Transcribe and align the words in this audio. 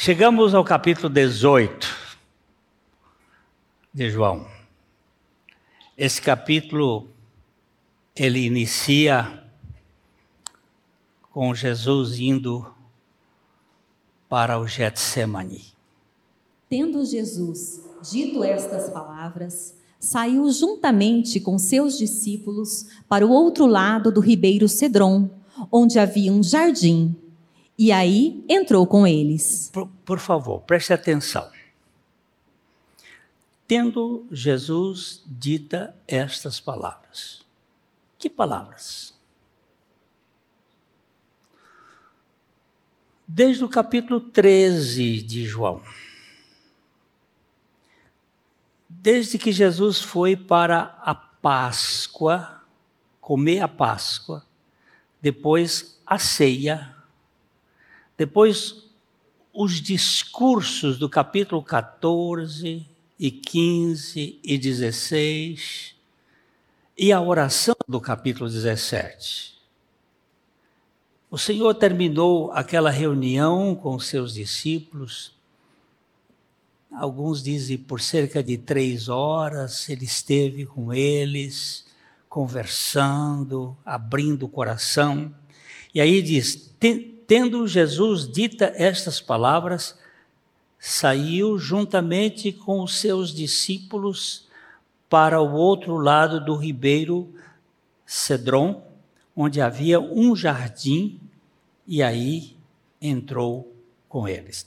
Chegamos 0.00 0.54
ao 0.54 0.62
capítulo 0.62 1.08
18 1.08 1.88
de 3.92 4.08
João. 4.08 4.46
Esse 5.96 6.22
capítulo 6.22 7.08
ele 8.14 8.46
inicia 8.46 9.42
com 11.32 11.52
Jesus 11.52 12.16
indo 12.20 12.64
para 14.28 14.60
o 14.60 14.68
Getsemane. 14.68 15.64
Tendo 16.70 17.04
Jesus 17.04 17.80
dito 18.08 18.44
estas 18.44 18.88
palavras, 18.90 19.74
saiu 19.98 20.48
juntamente 20.52 21.40
com 21.40 21.58
seus 21.58 21.98
discípulos 21.98 22.86
para 23.08 23.26
o 23.26 23.30
outro 23.30 23.66
lado 23.66 24.12
do 24.12 24.20
ribeiro 24.20 24.68
Cedron, 24.68 25.28
onde 25.72 25.98
havia 25.98 26.32
um 26.32 26.40
jardim, 26.40 27.16
e 27.78 27.92
aí 27.92 28.44
entrou 28.48 28.84
com 28.86 29.06
eles. 29.06 29.70
Por, 29.72 29.86
por 30.04 30.18
favor, 30.18 30.62
preste 30.62 30.92
atenção. 30.92 31.48
Tendo 33.68 34.26
Jesus 34.32 35.22
dita 35.24 35.94
estas 36.08 36.58
palavras. 36.58 37.46
Que 38.18 38.28
palavras? 38.28 39.14
Desde 43.26 43.62
o 43.62 43.68
capítulo 43.68 44.18
13 44.20 45.22
de 45.22 45.44
João. 45.44 45.80
Desde 48.88 49.38
que 49.38 49.52
Jesus 49.52 50.00
foi 50.00 50.34
para 50.34 50.98
a 51.00 51.14
Páscoa, 51.14 52.62
comer 53.20 53.60
a 53.60 53.68
Páscoa, 53.68 54.44
depois 55.20 56.00
a 56.04 56.18
ceia, 56.18 56.97
depois 58.18 58.84
os 59.54 59.80
discursos 59.80 60.98
do 60.98 61.08
capítulo 61.08 61.62
14 61.62 62.86
e 63.18 63.30
15 63.30 64.38
e 64.44 64.58
16 64.58 65.94
e 66.98 67.10
a 67.10 67.20
oração 67.20 67.76
do 67.88 67.98
capítulo 67.98 68.50
17. 68.50 69.56
O 71.30 71.38
Senhor 71.38 71.74
terminou 71.74 72.52
aquela 72.52 72.90
reunião 72.90 73.74
com 73.74 73.98
seus 73.98 74.34
discípulos 74.34 75.38
Alguns 76.92 77.42
dizem 77.42 77.76
por 77.76 78.00
cerca 78.00 78.42
de 78.42 78.56
três 78.56 79.08
horas 79.08 79.88
ele 79.88 80.04
esteve 80.04 80.64
com 80.64 80.92
eles, 80.92 81.84
conversando, 82.28 83.76
abrindo 83.84 84.46
o 84.46 84.48
coração. 84.48 85.32
E 85.94 86.00
aí 86.00 86.22
diz: 86.22 86.74
tendo 87.28 87.68
Jesus 87.68 88.26
dita 88.26 88.72
estas 88.74 89.20
palavras, 89.20 89.98
saiu 90.78 91.58
juntamente 91.58 92.50
com 92.50 92.82
os 92.82 92.98
seus 92.98 93.34
discípulos 93.34 94.48
para 95.10 95.38
o 95.38 95.52
outro 95.52 95.98
lado 95.98 96.42
do 96.42 96.56
ribeiro 96.56 97.28
Cedron, 98.06 98.82
onde 99.36 99.60
havia 99.60 100.00
um 100.00 100.34
jardim, 100.34 101.20
e 101.86 102.02
aí 102.02 102.56
entrou 103.00 103.74
com 104.08 104.26
eles. 104.26 104.66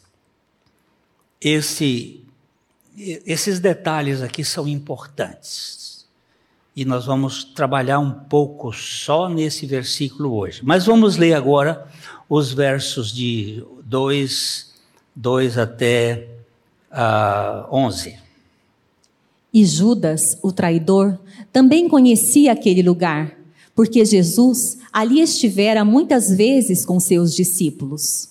Esse, 1.41 2.23
esses 2.95 3.59
detalhes 3.59 4.21
aqui 4.21 4.43
são 4.45 4.67
importantes. 4.67 6.07
E 6.75 6.85
nós 6.85 7.07
vamos 7.07 7.43
trabalhar 7.43 7.97
um 7.99 8.11
pouco 8.11 8.71
só 8.71 9.27
nesse 9.27 9.65
versículo 9.65 10.35
hoje. 10.35 10.61
Mas 10.63 10.85
vamos 10.85 11.17
ler 11.17 11.33
agora 11.33 11.89
os 12.33 12.53
versos 12.53 13.11
de 13.11 13.61
2, 13.83 14.71
2 15.13 15.57
até 15.57 16.29
uh, 16.89 16.93
ah, 16.93 17.67
11. 17.69 18.17
E 19.53 19.65
Judas, 19.65 20.37
o 20.41 20.53
traidor, 20.53 21.19
também 21.51 21.89
conhecia 21.89 22.53
aquele 22.53 22.81
lugar, 22.81 23.37
porque 23.75 24.05
Jesus 24.05 24.77
ali 24.93 25.19
estivera 25.19 25.83
muitas 25.83 26.29
vezes 26.29 26.85
com 26.85 27.01
seus 27.01 27.35
discípulos. 27.35 28.29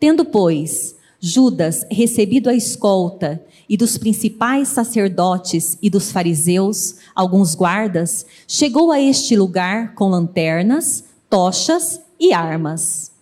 Tendo, 0.00 0.24
pois, 0.24 0.96
Judas, 1.20 1.84
recebido 1.90 2.48
a 2.48 2.54
escolta 2.54 3.44
e 3.68 3.76
dos 3.76 3.98
principais 3.98 4.68
sacerdotes 4.68 5.76
e 5.82 5.90
dos 5.90 6.10
fariseus, 6.10 6.94
alguns 7.14 7.54
guardas, 7.54 8.24
chegou 8.46 8.90
a 8.90 8.98
este 8.98 9.36
lugar 9.36 9.94
com 9.94 10.08
lanternas, 10.08 11.04
tochas 11.28 12.00
e 12.18 12.32
armas. 12.32 13.17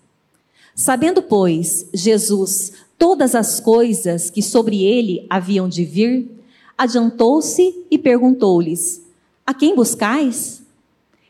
Sabendo, 0.76 1.22
pois, 1.22 1.88
Jesus 1.94 2.72
todas 2.98 3.34
as 3.34 3.58
coisas 3.58 4.28
que 4.28 4.42
sobre 4.42 4.84
ele 4.84 5.26
haviam 5.30 5.68
de 5.70 5.84
vir, 5.86 6.30
adiantou-se 6.76 7.86
e 7.90 7.96
perguntou-lhes: 7.96 9.02
A 9.46 9.54
quem 9.54 9.74
buscais? 9.74 10.62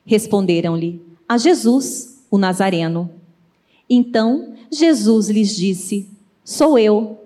Responderam-lhe: 0.04 1.00
A 1.28 1.38
Jesus, 1.38 2.24
o 2.28 2.36
Nazareno. 2.36 3.08
Então 3.88 4.54
Jesus 4.68 5.28
lhes 5.28 5.54
disse: 5.54 6.08
Sou 6.44 6.76
eu. 6.76 7.20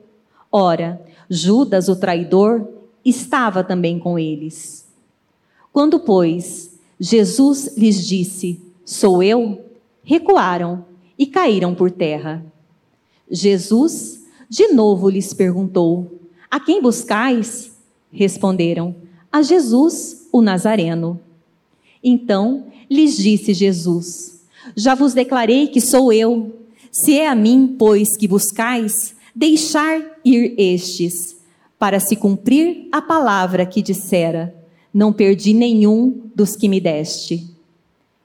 Ora, 0.52 1.00
Judas, 1.28 1.88
o 1.88 1.96
traidor, 1.96 2.68
estava 3.02 3.64
também 3.64 3.98
com 3.98 4.18
eles. 4.18 4.86
Quando, 5.72 6.00
pois, 6.00 6.78
Jesus 6.98 7.78
lhes 7.78 8.06
disse: 8.06 8.60
Sou 8.84 9.22
eu, 9.22 9.64
recuaram 10.02 10.89
e 11.20 11.26
caíram 11.26 11.74
por 11.74 11.90
terra. 11.90 12.42
Jesus 13.30 14.24
de 14.48 14.68
novo 14.68 15.10
lhes 15.10 15.34
perguntou: 15.34 16.18
A 16.50 16.58
quem 16.58 16.80
buscais? 16.80 17.72
Responderam: 18.10 18.96
A 19.30 19.42
Jesus, 19.42 20.26
o 20.32 20.40
Nazareno. 20.40 21.20
Então 22.02 22.68
lhes 22.90 23.18
disse 23.18 23.52
Jesus: 23.52 24.46
Já 24.74 24.94
vos 24.94 25.12
declarei 25.12 25.68
que 25.68 25.80
sou 25.80 26.10
eu. 26.10 26.56
Se 26.90 27.16
é 27.16 27.28
a 27.28 27.34
mim, 27.36 27.76
pois, 27.78 28.16
que 28.16 28.26
buscais, 28.26 29.14
deixar 29.36 30.00
ir 30.24 30.54
estes, 30.58 31.36
para 31.78 32.00
se 32.00 32.16
cumprir 32.16 32.88
a 32.90 33.02
palavra 33.02 33.66
que 33.66 33.82
dissera: 33.82 34.54
Não 34.92 35.12
perdi 35.12 35.52
nenhum 35.52 36.30
dos 36.34 36.56
que 36.56 36.66
me 36.66 36.80
deste. 36.80 37.49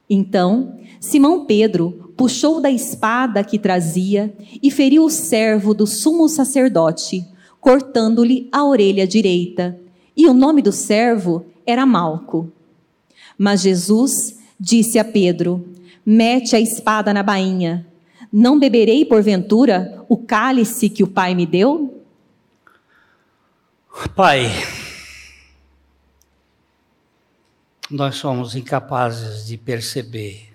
Então, 0.09 0.77
Simão 0.99 1.45
Pedro 1.45 2.13
puxou 2.15 2.61
da 2.61 2.69
espada 2.69 3.43
que 3.43 3.59
trazia 3.59 4.33
e 4.61 4.69
feriu 4.71 5.05
o 5.05 5.09
servo 5.09 5.73
do 5.73 5.87
sumo 5.87 6.29
sacerdote, 6.29 7.25
cortando-lhe 7.59 8.47
a 8.51 8.63
orelha 8.63 9.07
direita. 9.07 9.79
E 10.15 10.27
o 10.27 10.33
nome 10.33 10.61
do 10.61 10.71
servo 10.71 11.45
era 11.65 11.85
Malco. 11.85 12.51
Mas 13.37 13.61
Jesus 13.61 14.37
disse 14.59 14.97
a 14.97 15.03
Pedro: 15.03 15.67
Mete 16.05 16.55
a 16.55 16.59
espada 16.59 17.13
na 17.13 17.23
bainha. 17.23 17.85
Não 18.31 18.59
beberei, 18.59 19.05
porventura, 19.05 20.03
o 20.07 20.17
cálice 20.17 20.89
que 20.89 21.03
o 21.03 21.07
Pai 21.07 21.33
me 21.33 21.45
deu? 21.45 22.03
Pai, 24.15 24.51
nós 27.95 28.17
somos 28.17 28.55
incapazes 28.55 29.47
de 29.47 29.57
perceber 29.57 30.53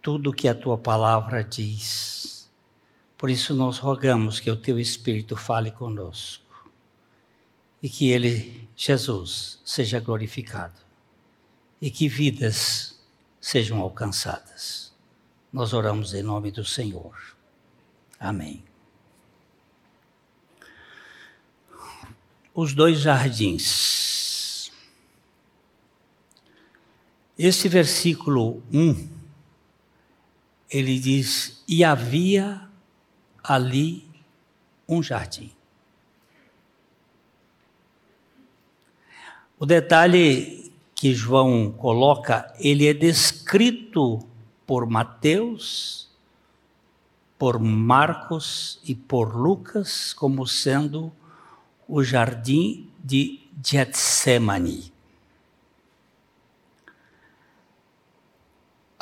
tudo 0.00 0.30
o 0.30 0.32
que 0.32 0.46
a 0.46 0.54
tua 0.54 0.78
palavra 0.78 1.42
diz. 1.42 2.48
Por 3.18 3.28
isso 3.28 3.52
nós 3.52 3.78
rogamos 3.78 4.38
que 4.38 4.48
o 4.48 4.56
teu 4.56 4.78
Espírito 4.78 5.36
fale 5.36 5.72
conosco 5.72 6.70
e 7.82 7.88
que 7.88 8.10
ele, 8.10 8.68
Jesus, 8.76 9.58
seja 9.64 9.98
glorificado 9.98 10.80
e 11.82 11.90
que 11.90 12.08
vidas 12.08 12.96
sejam 13.40 13.80
alcançadas. 13.80 14.94
Nós 15.52 15.72
oramos 15.72 16.14
em 16.14 16.22
nome 16.22 16.52
do 16.52 16.64
Senhor. 16.64 17.36
Amém. 18.20 18.62
Os 22.54 22.72
dois 22.72 23.00
jardins. 23.00 24.13
Esse 27.38 27.68
versículo 27.68 28.62
1, 28.72 29.08
ele 30.70 30.98
diz: 31.00 31.62
E 31.66 31.82
havia 31.82 32.68
ali 33.42 34.08
um 34.88 35.02
jardim. 35.02 35.50
O 39.58 39.66
detalhe 39.66 40.72
que 40.94 41.12
João 41.12 41.72
coloca, 41.72 42.54
ele 42.58 42.86
é 42.86 42.94
descrito 42.94 44.20
por 44.66 44.86
Mateus, 44.86 46.08
por 47.36 47.58
Marcos 47.58 48.80
e 48.84 48.94
por 48.94 49.36
Lucas 49.36 50.12
como 50.12 50.46
sendo 50.46 51.12
o 51.88 52.02
jardim 52.02 52.88
de 53.02 53.40
Getsemane. 53.62 54.93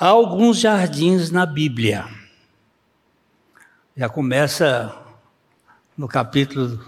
Há 0.03 0.09
alguns 0.09 0.59
jardins 0.59 1.31
na 1.31 1.47
Bíblia. 1.47 2.09
Já 3.97 4.09
começa 4.09 4.93
no 5.97 6.09
capítulo 6.09 6.85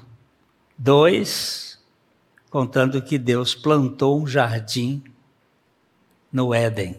2, 0.77 1.79
contando 2.51 3.01
que 3.01 3.17
Deus 3.17 3.55
plantou 3.55 4.21
um 4.21 4.27
jardim 4.27 5.01
no 6.33 6.53
Éden. 6.53 6.97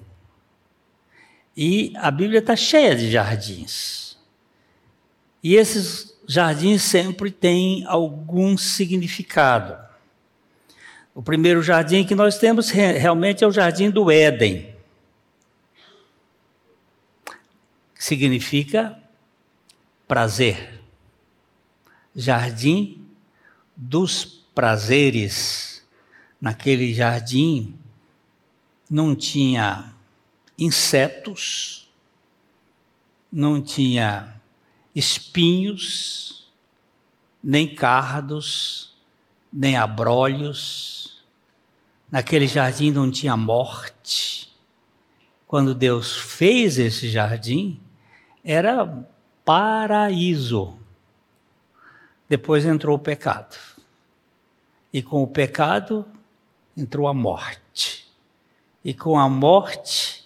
E 1.53 1.91
a 1.97 2.09
Bíblia 2.11 2.39
está 2.39 2.55
cheia 2.55 2.95
de 2.95 3.11
jardins. 3.11 4.17
E 5.43 5.55
esses 5.55 6.17
jardins 6.25 6.81
sempre 6.81 7.29
têm 7.29 7.85
algum 7.87 8.57
significado. 8.57 9.77
O 11.13 11.21
primeiro 11.21 11.61
jardim 11.61 12.05
que 12.05 12.15
nós 12.15 12.37
temos 12.37 12.69
realmente 12.69 13.43
é 13.43 13.47
o 13.47 13.51
jardim 13.51 13.89
do 13.89 14.09
Éden. 14.09 14.74
Significa 18.05 19.01
prazer. 20.07 20.79
Jardim 22.15 23.03
dos 23.75 24.23
prazeres. 24.53 25.83
Naquele 26.39 26.93
jardim 26.93 27.73
não 28.87 29.15
tinha 29.15 29.91
insetos, 30.55 31.89
não 33.31 33.59
tinha 33.59 34.39
espinhos, 34.93 36.47
nem 37.43 37.73
cardos, 37.73 38.93
nem 39.51 39.77
abrolhos. 39.77 41.23
Naquele 42.11 42.45
jardim 42.45 42.91
não 42.91 43.09
tinha 43.09 43.35
morte. 43.35 44.53
Quando 45.47 45.73
Deus 45.73 46.15
fez 46.15 46.77
esse 46.77 47.09
jardim, 47.09 47.81
era 48.45 49.03
paraíso. 49.43 50.75
Depois 52.29 52.63
entrou 52.63 52.95
o 52.95 52.99
pecado. 52.99 53.57
E 54.93 55.01
com 55.01 55.23
o 55.23 55.27
pecado 55.27 56.05
entrou 56.77 57.07
a 57.07 57.13
morte. 57.13 58.07
E 58.83 58.93
com 58.93 59.17
a 59.17 59.27
morte 59.27 60.23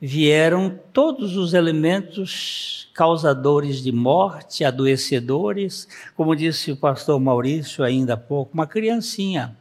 vieram 0.00 0.78
todos 0.92 1.36
os 1.36 1.52
elementos 1.52 2.90
causadores 2.94 3.82
de 3.82 3.92
morte, 3.92 4.64
adoecedores, 4.64 5.86
como 6.16 6.34
disse 6.34 6.72
o 6.72 6.76
pastor 6.76 7.20
Maurício 7.20 7.84
ainda 7.84 8.14
há 8.14 8.16
pouco, 8.16 8.54
uma 8.54 8.66
criancinha 8.66 9.56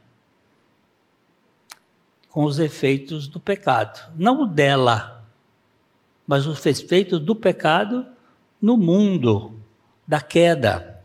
com 2.30 2.44
os 2.44 2.60
efeitos 2.60 3.28
do 3.28 3.40
pecado, 3.40 4.12
não 4.16 4.44
o 4.44 4.46
dela, 4.46 5.17
mas 6.28 6.46
os 6.46 6.64
efeitos 6.66 7.20
do 7.20 7.34
pecado 7.34 8.06
no 8.62 8.76
mundo, 8.76 9.58
da 10.06 10.20
queda. 10.20 11.02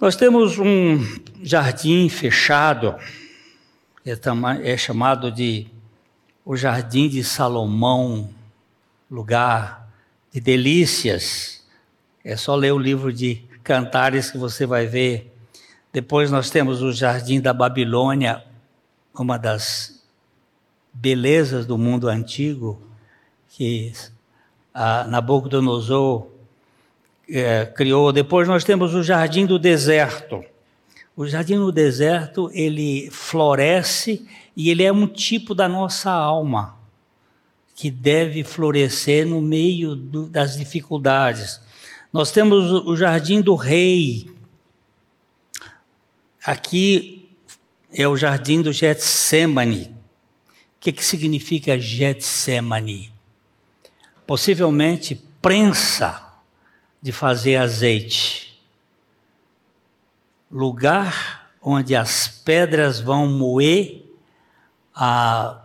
Nós 0.00 0.16
temos 0.16 0.58
um 0.58 0.98
jardim 1.42 2.08
fechado, 2.08 2.96
que 4.02 4.10
é 4.62 4.76
chamado 4.78 5.30
de 5.30 5.70
o 6.44 6.56
Jardim 6.56 7.08
de 7.08 7.22
Salomão, 7.22 8.30
lugar 9.10 9.92
de 10.32 10.40
delícias. 10.40 11.64
É 12.24 12.36
só 12.36 12.56
ler 12.56 12.72
o 12.72 12.78
livro 12.78 13.12
de 13.12 13.44
Cantares 13.62 14.30
que 14.30 14.38
você 14.38 14.64
vai 14.64 14.86
ver. 14.86 15.36
Depois 15.92 16.30
nós 16.30 16.50
temos 16.50 16.82
o 16.82 16.92
Jardim 16.92 17.40
da 17.40 17.52
Babilônia, 17.52 18.42
uma 19.14 19.38
das 19.38 20.02
belezas 20.92 21.66
do 21.66 21.76
mundo 21.76 22.08
antigo, 22.08 22.89
que 23.50 23.92
Nabucodonosor 25.08 26.26
é, 27.28 27.66
criou. 27.66 28.12
Depois 28.12 28.48
nós 28.48 28.64
temos 28.64 28.94
o 28.94 29.02
Jardim 29.02 29.46
do 29.46 29.58
Deserto. 29.58 30.44
O 31.16 31.26
Jardim 31.26 31.56
do 31.56 31.70
Deserto, 31.70 32.50
ele 32.52 33.10
floresce 33.10 34.26
e 34.56 34.70
ele 34.70 34.82
é 34.82 34.92
um 34.92 35.06
tipo 35.06 35.54
da 35.54 35.68
nossa 35.68 36.10
alma 36.10 36.78
que 37.74 37.90
deve 37.90 38.44
florescer 38.44 39.26
no 39.26 39.40
meio 39.40 39.96
do, 39.96 40.26
das 40.26 40.56
dificuldades. 40.56 41.60
Nós 42.12 42.30
temos 42.30 42.70
o 42.70 42.94
jardim 42.94 43.40
do 43.40 43.54
rei. 43.54 44.28
Aqui 46.44 47.30
é 47.92 48.06
o 48.06 48.16
jardim 48.16 48.60
do 48.60 48.72
Getsemane. 48.72 49.84
O 49.84 50.80
que, 50.80 50.92
que 50.92 51.04
significa 51.04 51.78
Getsemane? 51.78 53.10
Possivelmente 54.30 55.16
prensa 55.42 56.24
de 57.02 57.10
fazer 57.10 57.56
azeite. 57.56 58.56
Lugar 60.48 61.50
onde 61.60 61.96
as 61.96 62.28
pedras 62.28 63.00
vão 63.00 63.26
moer 63.26 64.04
a 64.94 65.62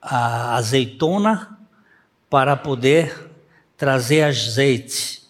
a 0.00 0.54
azeitona 0.54 1.58
para 2.30 2.56
poder 2.56 3.30
trazer 3.76 4.22
azeite. 4.22 5.22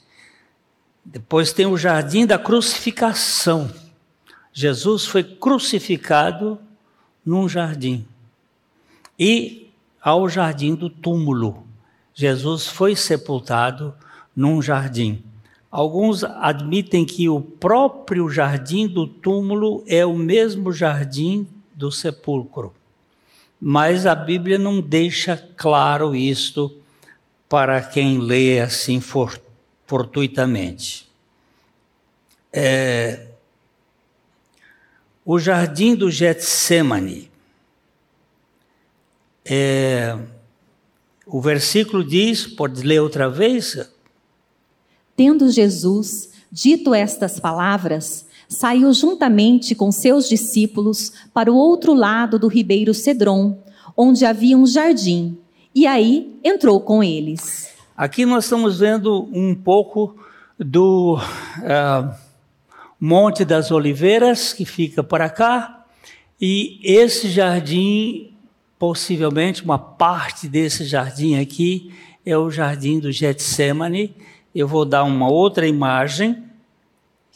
Depois 1.05 1.53
tem 1.53 1.67
o 1.67 1.77
jardim 1.77 2.27
da 2.27 2.39
crucificação. 2.39 3.75
Jesus 4.53 5.05
foi 5.05 5.25
crucificado 5.25 6.61
num 7.27 7.49
jardim. 7.49 8.07
E 9.19 9.63
ao 10.05 10.29
jardim 10.29 10.75
do 10.75 10.91
túmulo. 10.91 11.67
Jesus 12.12 12.67
foi 12.67 12.95
sepultado 12.95 13.95
num 14.37 14.61
jardim. 14.61 15.23
Alguns 15.71 16.23
admitem 16.23 17.05
que 17.05 17.29
o 17.29 17.41
próprio 17.41 18.29
jardim 18.29 18.87
do 18.87 19.06
túmulo 19.06 19.83
é 19.87 20.05
o 20.05 20.15
mesmo 20.15 20.73
jardim 20.73 21.49
do 21.75 21.91
sepulcro 21.91 22.73
mas 23.67 24.05
a 24.05 24.15
Bíblia 24.15 24.59
não 24.59 24.79
deixa 24.79 25.43
claro 25.56 26.15
isto 26.15 26.71
para 27.49 27.81
quem 27.81 28.19
lê 28.19 28.61
assim 28.61 29.00
for, 29.00 29.41
fortuitamente. 29.87 31.09
É, 32.53 33.29
o 35.25 35.39
jardim 35.39 35.95
do 35.95 36.11
Getsemane. 36.11 37.31
É, 39.44 40.17
o 41.26 41.41
versículo 41.41 42.02
diz, 42.02 42.46
pode 42.46 42.82
ler 42.82 43.00
outra 43.00 43.29
vez? 43.29 43.79
Tendo 45.17 45.50
Jesus 45.50 46.30
dito 46.50 46.95
estas 46.95 47.38
palavras, 47.40 48.26
saiu 48.49 48.92
juntamente 48.92 49.75
com 49.75 49.90
seus 49.90 50.28
discípulos 50.28 51.12
para 51.33 51.52
o 51.52 51.57
outro 51.57 51.92
lado 51.95 52.38
do 52.38 52.49
ribeiro 52.49 52.95
Cedron, 52.95 53.59
onde 53.97 54.25
havia 54.25 54.57
um 54.57 54.66
jardim, 54.66 55.38
e 55.75 55.87
aí 55.87 56.38
entrou 56.42 56.80
com 56.80 57.02
eles. 57.02 57.71
Aqui 57.97 58.26
nós 58.26 58.45
estamos 58.45 58.78
vendo 58.78 59.28
um 59.33 59.54
pouco 59.54 60.16
do 60.59 61.16
uh, 61.19 62.14
Monte 62.99 63.45
das 63.45 63.71
Oliveiras, 63.71 64.52
que 64.52 64.64
fica 64.64 65.02
para 65.02 65.28
cá, 65.28 65.85
e 66.40 66.80
esse 66.83 67.28
jardim, 67.28 68.34
possivelmente 68.78 69.62
uma 69.62 69.78
parte 69.78 70.49
desse 70.49 70.85
jardim 70.85 71.40
aqui, 71.40 71.93
é 72.25 72.37
o 72.37 72.50
jardim 72.50 72.99
do 72.99 73.12
Getsemane. 73.12 74.14
Eu 74.54 74.66
vou 74.66 74.85
dar 74.85 75.04
uma 75.04 75.28
outra 75.28 75.66
imagem 75.66 76.45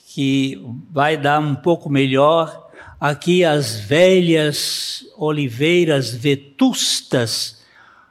que 0.06 0.62
vai 0.90 1.16
dar 1.16 1.40
um 1.40 1.54
pouco 1.54 1.90
melhor. 1.90 2.70
Aqui 3.00 3.44
as 3.44 3.78
velhas 3.78 5.04
oliveiras 5.16 6.12
vetustas. 6.12 7.62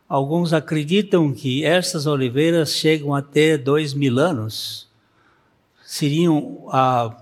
Alguns 0.07 0.53
acreditam 0.53 1.34
que 1.34 1.65
essas 1.65 2.05
oliveiras 2.05 2.72
chegam 2.74 3.13
a 3.13 3.22
ter 3.22 3.57
dois 3.57 3.93
mil 3.93 4.19
anos. 4.19 4.88
Seriam, 5.84 6.65
ah, 6.69 7.15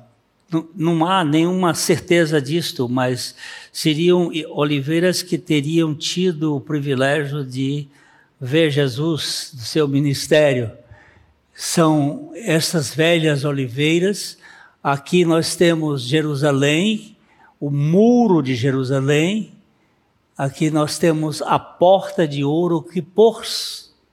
não, 0.76 1.06
há 1.06 1.24
nenhuma 1.24 1.74
certeza 1.74 2.42
disto, 2.42 2.88
mas 2.88 3.36
seriam 3.72 4.32
oliveiras 4.50 5.22
que 5.22 5.38
teriam 5.38 5.96
tido 5.96 6.56
o 6.56 6.62
privilégio 6.62 7.44
de 7.44 7.88
ver 8.40 8.70
Jesus 8.70 9.52
do 9.54 9.62
seu 9.62 9.88
ministério. 9.88 10.72
São 11.54 12.32
essas 12.36 12.94
velhas 12.94 13.46
oliveiras 13.46 14.38
Aqui 14.88 15.26
nós 15.26 15.56
temos 15.56 16.04
Jerusalém, 16.04 17.18
o 17.60 17.72
muro 17.72 18.40
de 18.40 18.54
Jerusalém. 18.54 19.52
Aqui 20.38 20.70
nós 20.70 21.00
temos 21.00 21.42
a 21.42 21.58
porta 21.58 22.28
de 22.28 22.44
ouro 22.44 22.84
que 22.84 23.02
por 23.02 23.42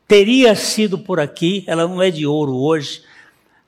teria 0.09 0.55
sido 0.55 0.99
por 0.99 1.21
aqui, 1.21 1.63
ela 1.67 1.87
não 1.87 2.01
é 2.01 2.11
de 2.11 2.27
ouro 2.27 2.55
hoje, 2.55 3.03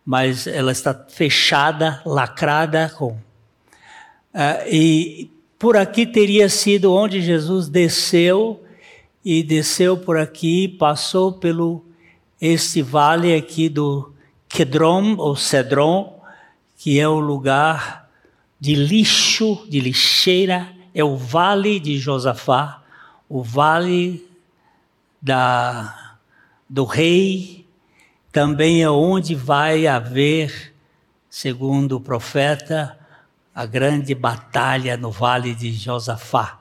mas 0.05 0.47
ela 0.47 0.73
está 0.73 0.95
fechada, 1.09 2.03
lacrada 2.05 2.93
com. 2.97 3.13
Uh, 3.13 4.69
e 4.71 5.31
por 5.59 5.77
aqui 5.77 6.05
teria 6.05 6.49
sido 6.49 6.93
onde 6.93 7.23
Jesus 7.23 7.69
desceu 7.69 8.63
e 9.25 9.43
desceu 9.43 9.97
por 9.97 10.19
aqui, 10.19 10.69
passou 10.69 11.33
pelo 11.33 11.85
este 12.41 12.83
vale 12.83 13.35
aqui 13.35 13.69
do 13.71 14.13
Kedron 14.49 15.17
ou 15.17 15.35
Cedron, 15.35 16.21
que 16.77 17.01
é 17.01 17.09
o 17.09 17.19
lugar 17.19 18.11
de 18.61 18.75
lixo, 18.75 19.67
de 19.69 19.81
lixeira, 19.81 20.69
é 20.95 21.03
o 21.03 21.17
vale 21.17 21.81
de 21.81 21.99
Josafá, 21.99 22.83
o 23.29 23.43
vale 23.43 24.29
da, 25.23 26.17
do 26.69 26.85
rei, 26.85 27.64
também 28.35 28.83
é 28.83 28.91
onde 28.91 29.35
vai 29.37 29.87
haver, 29.87 30.75
segundo 31.31 31.97
o 31.97 32.01
profeta, 32.01 32.99
a 33.55 33.65
grande 33.65 34.13
batalha 34.13 34.97
no 34.97 35.13
vale 35.13 35.55
de 35.55 35.73
Josafá. 35.73 36.59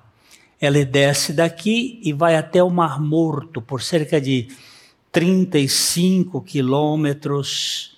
Ela 0.61 0.85
desce 0.85 1.33
daqui 1.33 1.99
e 2.03 2.13
vai 2.13 2.35
até 2.35 2.63
o 2.63 2.69
Mar 2.69 3.01
Morto 3.01 3.59
por 3.59 3.81
cerca 3.81 4.21
de 4.21 4.49
35 5.11 6.43
quilômetros, 6.43 7.97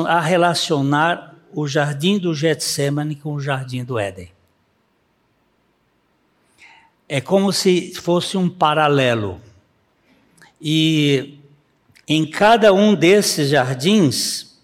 a 0.07 0.19
relacionar 0.19 1.35
o 1.53 1.67
jardim 1.67 2.17
do 2.17 2.33
Getsemane 2.33 3.15
com 3.15 3.33
o 3.33 3.39
jardim 3.39 3.83
do 3.83 3.99
Éden. 3.99 4.31
É 7.07 7.21
como 7.21 7.51
se 7.51 7.93
fosse 7.93 8.37
um 8.37 8.49
paralelo. 8.49 9.39
E 10.61 11.39
em 12.07 12.29
cada 12.29 12.71
um 12.73 12.93
desses 12.93 13.49
jardins 13.49 14.59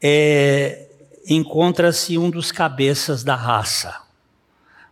é, 0.00 0.86
encontra-se 1.28 2.16
um 2.16 2.30
dos 2.30 2.50
cabeças 2.50 3.22
da 3.22 3.34
raça. 3.34 4.00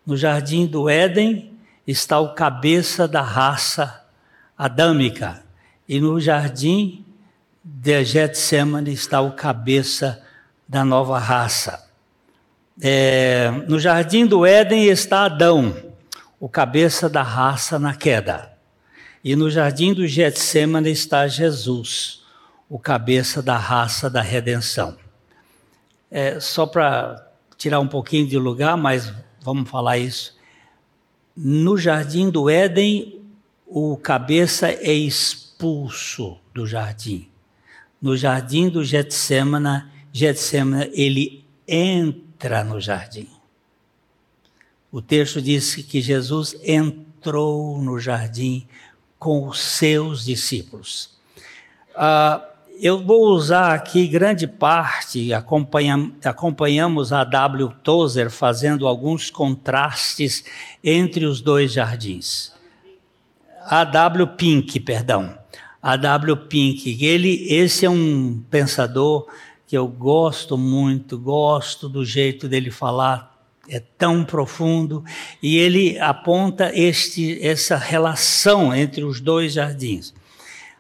No 0.04 0.16
jardim 0.16 0.66
do 0.66 0.88
Éden 0.88 1.52
está 1.86 2.20
o 2.20 2.34
cabeça 2.34 3.08
da 3.08 3.22
raça 3.22 4.04
adâmica, 4.58 5.42
e 5.88 6.00
no 6.00 6.20
jardim 6.20 7.04
de 7.62 8.04
Getsemane 8.04 8.92
está 8.92 9.20
o 9.20 9.32
cabeça 9.32 10.22
da 10.68 10.84
nova 10.84 11.18
raça. 11.18 11.88
É, 12.80 13.50
no 13.68 13.78
jardim 13.78 14.26
do 14.26 14.44
Éden 14.44 14.84
está 14.84 15.24
Adão, 15.24 15.74
o 16.38 16.48
cabeça 16.48 17.08
da 17.08 17.22
raça 17.22 17.78
na 17.78 17.94
queda. 17.94 18.55
E 19.26 19.34
no 19.34 19.50
jardim 19.50 19.92
do 19.92 20.06
Getsemane 20.06 20.88
está 20.88 21.26
Jesus, 21.26 22.22
o 22.68 22.78
cabeça 22.78 23.42
da 23.42 23.56
raça 23.56 24.08
da 24.08 24.22
redenção. 24.22 24.96
É, 26.08 26.38
só 26.38 26.64
para 26.64 27.28
tirar 27.58 27.80
um 27.80 27.88
pouquinho 27.88 28.24
de 28.24 28.38
lugar, 28.38 28.76
mas 28.76 29.12
vamos 29.42 29.68
falar 29.68 29.98
isso. 29.98 30.38
No 31.36 31.76
jardim 31.76 32.30
do 32.30 32.48
Éden, 32.48 33.20
o 33.66 33.96
cabeça 33.96 34.68
é 34.68 34.92
expulso 34.92 36.38
do 36.54 36.64
jardim. 36.64 37.28
No 38.00 38.16
jardim 38.16 38.68
do 38.68 38.84
Getsemane, 38.84 39.86
Getsemane 40.12 40.88
ele 40.92 41.44
entra 41.66 42.62
no 42.62 42.80
jardim. 42.80 43.28
O 44.92 45.02
texto 45.02 45.42
diz 45.42 45.74
que 45.74 46.00
Jesus 46.00 46.56
entrou 46.62 47.82
no 47.82 47.98
jardim 47.98 48.68
com 49.18 49.48
os 49.48 49.58
seus 49.58 50.24
discípulos. 50.24 51.16
Uh, 51.94 52.56
eu 52.78 53.02
vou 53.02 53.28
usar 53.28 53.74
aqui 53.74 54.06
grande 54.06 54.46
parte, 54.46 55.32
acompanham, 55.32 56.12
acompanhamos 56.22 57.12
a 57.12 57.24
W. 57.24 57.72
Tozer 57.82 58.30
fazendo 58.30 58.86
alguns 58.86 59.30
contrastes 59.30 60.44
entre 60.84 61.24
os 61.24 61.40
dois 61.40 61.72
jardins. 61.72 62.52
A 63.64 63.82
W. 63.84 64.26
Pink, 64.36 64.78
perdão. 64.80 65.36
A 65.82 65.96
W. 65.96 66.36
Pink, 66.36 67.02
ele, 67.04 67.46
esse 67.50 67.86
é 67.86 67.90
um 67.90 68.42
pensador 68.50 69.26
que 69.66 69.76
eu 69.76 69.88
gosto 69.88 70.56
muito, 70.56 71.18
gosto 71.18 71.88
do 71.88 72.04
jeito 72.04 72.48
dele 72.48 72.70
falar 72.70 73.35
é 73.68 73.80
tão 73.80 74.24
profundo 74.24 75.04
e 75.42 75.56
ele 75.56 75.98
aponta 75.98 76.70
este, 76.74 77.40
essa 77.44 77.76
relação 77.76 78.74
entre 78.74 79.04
os 79.04 79.20
dois 79.20 79.52
jardins. 79.54 80.14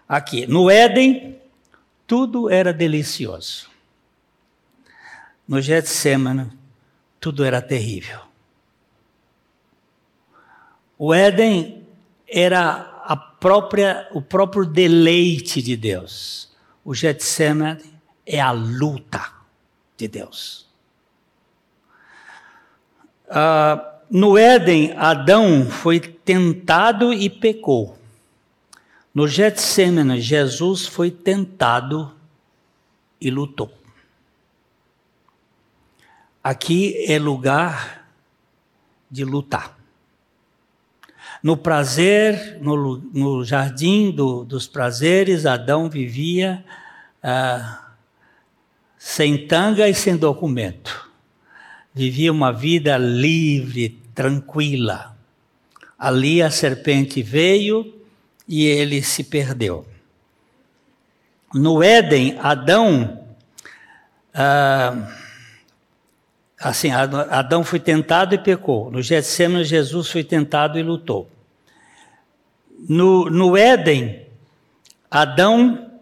Aqui, 0.08 0.46
no 0.46 0.70
Éden, 0.70 1.36
tudo 2.06 2.48
era 2.48 2.72
delicioso. 2.72 3.68
No 5.46 5.60
Getsemane, 5.60 6.50
tudo 7.20 7.44
era 7.44 7.60
terrível. 7.60 8.20
O 10.98 11.12
Éden 11.12 11.86
era 12.28 13.02
a 13.04 13.16
própria, 13.16 14.08
o 14.12 14.22
próprio 14.22 14.64
deleite 14.64 15.60
de 15.60 15.76
Deus. 15.76 16.50
O 16.84 16.94
Getsemane 16.94 17.84
é 18.24 18.40
a 18.40 18.50
luta 18.50 19.32
de 19.96 20.08
Deus. 20.08 20.65
Uh, 23.28 23.96
no 24.08 24.38
Éden, 24.38 24.92
Adão 24.96 25.68
foi 25.68 25.98
tentado 25.98 27.12
e 27.12 27.28
pecou. 27.28 27.98
No 29.12 29.26
Getsemane, 29.26 30.20
Jesus 30.20 30.86
foi 30.86 31.10
tentado 31.10 32.12
e 33.20 33.30
lutou. 33.30 33.72
Aqui 36.42 37.04
é 37.08 37.18
lugar 37.18 38.06
de 39.10 39.24
lutar. 39.24 39.76
No 41.42 41.56
prazer, 41.56 42.58
no, 42.60 42.98
no 42.98 43.44
jardim 43.44 44.12
do, 44.12 44.44
dos 44.44 44.68
prazeres, 44.68 45.46
Adão 45.46 45.90
vivia 45.90 46.64
uh, 47.24 47.78
sem 48.96 49.46
tanga 49.48 49.88
e 49.88 49.94
sem 49.94 50.16
documento 50.16 51.05
vivia 51.96 52.30
uma 52.30 52.52
vida 52.52 52.98
livre, 52.98 53.98
tranquila. 54.14 55.16
Ali 55.98 56.42
a 56.42 56.50
serpente 56.50 57.22
veio 57.22 58.04
e 58.46 58.66
ele 58.66 59.02
se 59.02 59.24
perdeu. 59.24 59.86
No 61.54 61.82
Éden, 61.82 62.38
Adão, 62.38 63.26
ah, 64.34 65.08
assim, 66.60 66.90
Adão 66.90 67.64
foi 67.64 67.80
tentado 67.80 68.34
e 68.34 68.38
pecou. 68.38 68.90
No 68.90 69.00
Getsemane, 69.00 69.64
Jesus 69.64 70.10
foi 70.10 70.22
tentado 70.22 70.78
e 70.78 70.82
lutou. 70.82 71.30
No, 72.86 73.30
no 73.30 73.56
Éden, 73.56 74.26
Adão, 75.10 75.92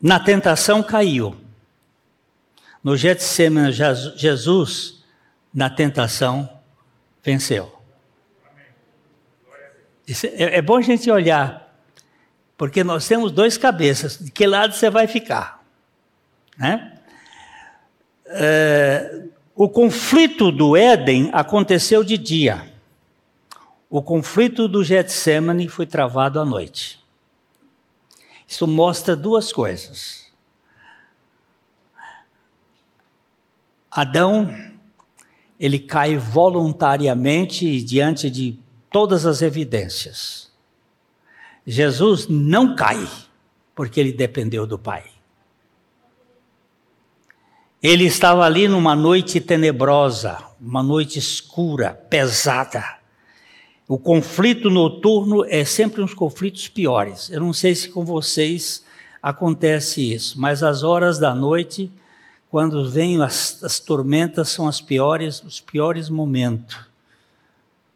na 0.00 0.18
tentação, 0.18 0.82
caiu 0.82 1.36
No 2.82 2.96
Getsemane, 2.96 3.72
Jesus, 3.72 5.04
na 5.52 5.68
tentação, 5.68 6.48
venceu. 7.22 7.72
É, 10.34 10.58
é 10.58 10.62
bom 10.62 10.76
a 10.76 10.80
gente 10.80 11.10
olhar, 11.10 11.74
porque 12.56 12.82
nós 12.82 13.06
temos 13.06 13.30
dois 13.30 13.58
cabeças. 13.58 14.18
De 14.18 14.30
que 14.30 14.46
lado 14.46 14.74
você 14.74 14.88
vai 14.88 15.06
ficar? 15.06 15.62
Né? 16.56 16.98
É, 18.26 19.24
o 19.54 19.68
conflito 19.68 20.50
do 20.50 20.76
Éden 20.76 21.30
aconteceu 21.32 22.04
de 22.04 22.16
dia. 22.16 22.72
O 23.90 24.02
conflito 24.02 24.68
do 24.68 24.84
Getsemane 24.84 25.68
foi 25.68 25.86
travado 25.86 26.40
à 26.40 26.44
noite. 26.44 27.02
Isso 28.46 28.66
mostra 28.66 29.16
duas 29.16 29.52
coisas. 29.52 30.27
Adão, 33.90 34.54
ele 35.58 35.78
cai 35.78 36.16
voluntariamente 36.16 37.82
diante 37.82 38.30
de 38.30 38.58
todas 38.90 39.26
as 39.26 39.42
evidências. 39.42 40.50
Jesus 41.66 42.26
não 42.28 42.74
cai, 42.74 43.08
porque 43.74 44.00
ele 44.00 44.12
dependeu 44.12 44.66
do 44.66 44.78
Pai. 44.78 45.04
Ele 47.82 48.04
estava 48.04 48.44
ali 48.44 48.66
numa 48.66 48.96
noite 48.96 49.40
tenebrosa, 49.40 50.38
uma 50.60 50.82
noite 50.82 51.18
escura, 51.18 51.94
pesada. 51.94 52.98
O 53.86 53.96
conflito 53.96 54.68
noturno 54.68 55.44
é 55.44 55.64
sempre 55.64 56.02
uns 56.02 56.12
conflitos 56.12 56.66
piores. 56.68 57.30
Eu 57.30 57.40
não 57.40 57.52
sei 57.52 57.74
se 57.74 57.88
com 57.88 58.04
vocês 58.04 58.84
acontece 59.22 60.12
isso, 60.12 60.40
mas 60.40 60.62
as 60.62 60.82
horas 60.82 61.18
da 61.18 61.34
noite, 61.34 61.90
quando 62.50 62.88
vêm 62.88 63.22
as, 63.22 63.62
as 63.62 63.78
tormentas, 63.78 64.48
são 64.48 64.66
as 64.66 64.80
piores, 64.80 65.42
os 65.42 65.60
piores 65.60 66.08
momentos. 66.08 66.78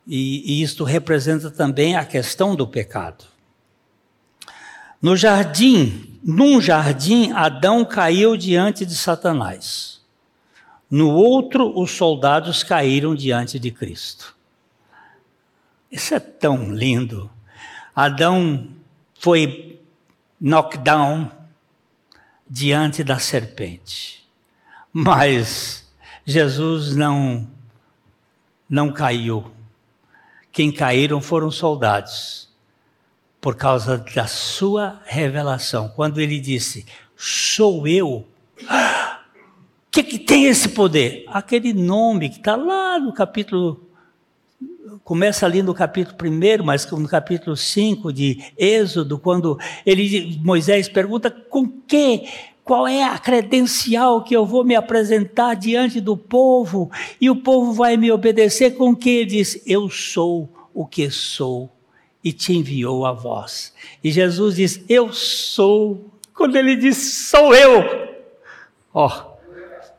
E, 0.06 0.58
e 0.58 0.62
isto 0.62 0.84
representa 0.84 1.50
também 1.50 1.96
a 1.96 2.04
questão 2.04 2.54
do 2.54 2.66
pecado. 2.66 3.24
No 5.00 5.16
jardim, 5.16 6.18
num 6.22 6.60
jardim, 6.60 7.32
Adão 7.32 7.84
caiu 7.84 8.36
diante 8.36 8.84
de 8.84 8.94
Satanás. 8.94 10.00
No 10.90 11.10
outro, 11.10 11.72
os 11.76 11.90
soldados 11.92 12.62
caíram 12.62 13.14
diante 13.14 13.58
de 13.58 13.70
Cristo. 13.70 14.36
Isso 15.90 16.14
é 16.14 16.20
tão 16.20 16.72
lindo. 16.72 17.30
Adão 17.94 18.68
foi 19.18 19.80
knockdown 20.40 21.30
diante 22.48 23.02
da 23.02 23.18
serpente. 23.18 24.21
Mas 24.92 25.90
Jesus 26.24 26.94
não 26.94 27.48
não 28.68 28.92
caiu. 28.92 29.50
Quem 30.50 30.72
caíram 30.72 31.20
foram 31.20 31.50
soldados. 31.50 32.50
Por 33.40 33.56
causa 33.56 33.98
da 33.98 34.26
sua 34.26 35.00
revelação. 35.04 35.88
Quando 35.88 36.20
ele 36.20 36.38
disse: 36.38 36.86
"Sou 37.16 37.86
eu". 37.86 38.26
O 38.60 39.90
que, 39.90 40.02
que 40.02 40.18
tem 40.18 40.44
esse 40.46 40.70
poder? 40.70 41.24
Aquele 41.28 41.72
nome 41.72 42.30
que 42.30 42.38
está 42.38 42.56
lá 42.56 42.98
no 42.98 43.12
capítulo 43.12 43.92
começa 45.04 45.46
ali 45.46 45.62
no 45.62 45.74
capítulo 45.74 46.16
1, 46.22 46.64
mas 46.64 46.90
no 46.90 47.08
capítulo 47.08 47.56
5 47.56 48.12
de 48.12 48.42
Êxodo, 48.56 49.18
quando 49.18 49.58
ele, 49.84 50.38
Moisés 50.42 50.88
pergunta 50.88 51.30
com 51.30 51.66
que, 51.66 52.24
qual 52.64 52.86
é 52.86 53.02
a 53.02 53.18
credencial 53.18 54.22
que 54.22 54.34
eu 54.34 54.46
vou 54.46 54.64
me 54.64 54.74
apresentar 54.74 55.54
diante 55.54 56.00
do 56.00 56.16
povo, 56.16 56.90
e 57.20 57.28
o 57.28 57.36
povo 57.36 57.72
vai 57.72 57.96
me 57.96 58.10
obedecer 58.12 58.76
com 58.76 58.94
que 58.94 59.10
ele 59.10 59.26
diz, 59.26 59.62
eu 59.66 59.88
sou 59.90 60.48
o 60.72 60.86
que 60.86 61.10
sou, 61.10 61.70
e 62.22 62.32
te 62.32 62.56
enviou 62.56 63.04
a 63.04 63.12
voz. 63.12 63.74
E 64.02 64.10
Jesus 64.10 64.56
diz, 64.56 64.84
eu 64.88 65.12
sou. 65.12 66.10
Quando 66.32 66.54
ele 66.56 66.76
diz, 66.76 66.96
sou 67.28 67.52
eu. 67.52 67.82
Ó, 68.94 69.08
oh, 69.08 69.32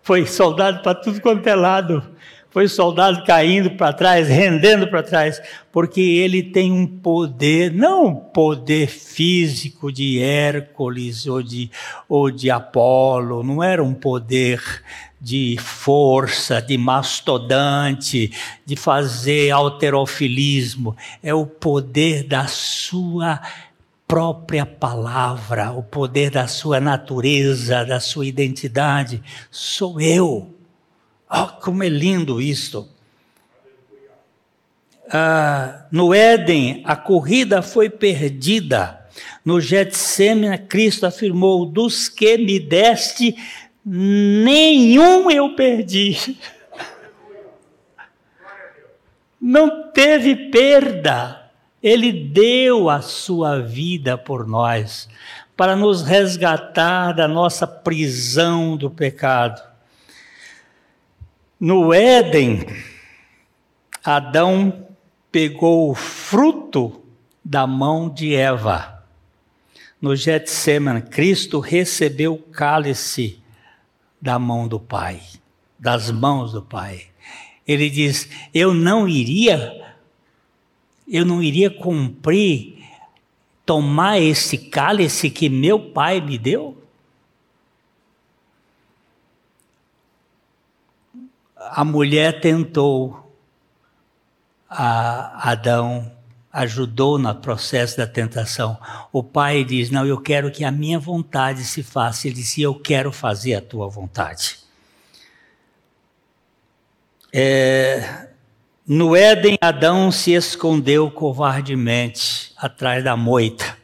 foi 0.02 0.26
soldado 0.26 0.82
para 0.82 0.96
tudo 0.96 1.20
quanto 1.20 1.46
é 1.48 1.56
lado 1.56 2.13
foi 2.54 2.68
soldado 2.68 3.24
caindo 3.24 3.72
para 3.72 3.92
trás, 3.92 4.30
rendendo 4.30 4.88
para 4.88 5.02
trás, 5.02 5.42
porque 5.72 6.00
ele 6.00 6.44
tem 6.44 6.72
um 6.72 6.86
poder, 6.86 7.74
não 7.74 8.06
um 8.06 8.16
poder 8.16 8.88
físico 8.88 9.92
de 9.92 10.22
Hércules 10.22 11.26
ou 11.26 11.42
de, 11.42 11.72
ou 12.08 12.30
de 12.30 12.52
Apolo, 12.52 13.42
não 13.42 13.64
era 13.64 13.84
um 13.84 13.96
poder 13.96 14.62
de 15.20 15.58
força, 15.58 16.62
de 16.62 16.78
mastodante, 16.78 18.32
de 18.64 18.76
fazer 18.76 19.50
alterofilismo, 19.50 20.96
é 21.24 21.34
o 21.34 21.48
poder 21.48 22.24
da 22.24 22.46
sua 22.46 23.42
própria 24.08 24.64
palavra, 24.64 25.72
o 25.72 25.82
poder 25.82 26.30
da 26.30 26.46
sua 26.46 26.80
natureza, 26.80 27.84
da 27.84 28.00
sua 28.00 28.28
identidade. 28.28 29.24
Sou 29.50 30.00
eu. 30.00 30.54
Oh, 31.36 31.48
como 31.48 31.84
é 31.84 31.90
lindo 31.90 32.40
isto! 32.40 32.88
Ah, 35.12 35.88
no 35.92 36.14
Éden, 36.14 36.84
a 36.86 36.96
corrida 36.96 37.64
foi 37.64 37.90
perdida. 37.90 39.08
No 39.44 39.60
Getsemane, 39.60 40.60
Cristo 40.60 41.08
afirmou: 41.08 41.66
Dos 41.66 42.08
que 42.08 42.38
me 42.38 42.60
deste, 42.60 43.36
nenhum 43.84 45.30
eu 45.32 45.56
perdi. 45.56 46.38
Não 49.42 49.92
teve 49.92 50.36
perda. 50.52 51.52
Ele 51.82 52.12
deu 52.12 52.90
a 52.90 53.02
sua 53.02 53.60
vida 53.60 54.18
por 54.18 54.48
nós, 54.48 55.10
para 55.58 55.76
nos 55.76 56.02
resgatar 56.02 57.12
da 57.12 57.28
nossa 57.28 57.68
prisão 57.68 58.78
do 58.78 58.90
pecado. 58.90 59.73
No 61.64 61.94
Éden, 61.94 62.60
Adão 64.04 64.86
pegou 65.32 65.90
o 65.90 65.96
fruto 65.96 67.02
da 67.42 67.66
mão 67.66 68.10
de 68.10 68.36
Eva. 68.36 69.06
No 70.02 70.14
Getsemane, 70.14 71.04
Cristo 71.04 71.62
recebeu 71.62 72.34
o 72.34 72.38
cálice 72.38 73.42
da 74.22 74.38
mão 74.38 74.68
do 74.68 74.78
Pai, 74.78 75.22
das 75.80 76.12
mãos 76.12 76.52
do 76.52 76.62
Pai. 76.62 77.04
Ele 77.66 77.90
diz: 77.90 78.28
Eu 78.54 78.74
não 78.74 79.08
iria, 79.08 79.96
eu 81.08 81.26
não 81.26 81.42
iria 81.42 81.70
cumprir, 81.70 82.84
tomar 83.66 84.20
esse 84.20 84.58
cálice 84.58 85.30
que 85.30 85.48
meu 85.48 85.80
Pai 85.80 86.20
me 86.20 86.38
deu? 86.38 86.83
A 91.72 91.84
mulher 91.84 92.40
tentou, 92.40 93.36
a 94.70 95.52
Adão 95.52 96.12
ajudou 96.52 97.18
no 97.18 97.34
processo 97.34 97.98
da 97.98 98.06
tentação. 98.06 98.78
O 99.12 99.24
pai 99.24 99.64
diz: 99.64 99.90
Não, 99.90 100.06
eu 100.06 100.20
quero 100.22 100.52
que 100.52 100.64
a 100.64 100.72
minha 100.72 101.00
vontade 101.00 101.64
se 101.64 101.82
faça. 101.82 102.28
Ele 102.28 102.36
disse: 102.36 102.62
Eu 102.62 102.76
quero 102.76 103.12
fazer 103.12 103.56
a 103.56 103.62
tua 103.62 103.88
vontade. 103.88 104.60
É, 107.32 108.28
no 108.86 109.16
Éden, 109.16 109.58
Adão 109.60 110.12
se 110.12 110.34
escondeu 110.34 111.10
covardemente 111.10 112.52
atrás 112.58 113.04
da 113.04 113.18
moita. 113.18 113.78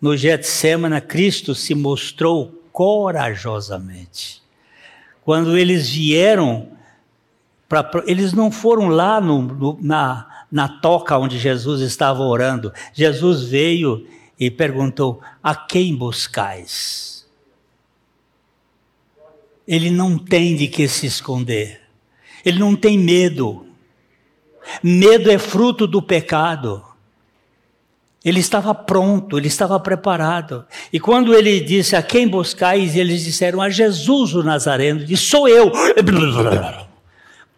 No 0.00 0.16
Getsemane, 0.16 1.00
Cristo 1.00 1.54
se 1.54 1.74
mostrou 1.74 2.62
corajosamente. 2.72 4.42
Quando 5.22 5.58
eles 5.58 5.90
vieram 5.90 6.77
Pra, 7.68 7.84
pra, 7.84 8.02
eles 8.06 8.32
não 8.32 8.50
foram 8.50 8.88
lá 8.88 9.20
no, 9.20 9.42
no, 9.42 9.78
na, 9.80 10.46
na 10.50 10.68
toca 10.68 11.18
onde 11.18 11.38
Jesus 11.38 11.82
estava 11.82 12.22
orando. 12.22 12.72
Jesus 12.94 13.44
veio 13.44 14.06
e 14.40 14.50
perguntou: 14.50 15.20
A 15.42 15.54
quem 15.54 15.94
buscais? 15.94 17.26
Ele 19.66 19.90
não 19.90 20.16
tem 20.16 20.56
de 20.56 20.66
que 20.66 20.88
se 20.88 21.06
esconder. 21.06 21.82
Ele 22.42 22.58
não 22.58 22.74
tem 22.74 22.98
medo. 22.98 23.66
Medo 24.82 25.30
é 25.30 25.36
fruto 25.36 25.86
do 25.86 26.00
pecado. 26.00 26.82
Ele 28.24 28.40
estava 28.40 28.74
pronto, 28.74 29.38
ele 29.38 29.46
estava 29.46 29.78
preparado. 29.78 30.64
E 30.90 30.98
quando 30.98 31.34
ele 31.34 31.60
disse: 31.60 31.94
A 31.94 32.02
quem 32.02 32.26
buscais? 32.26 32.96
Eles 32.96 33.24
disseram: 33.24 33.60
A 33.60 33.68
Jesus 33.68 34.34
o 34.34 34.42
Nazareno. 34.42 35.06
Sou 35.18 35.46
eu. 35.46 35.70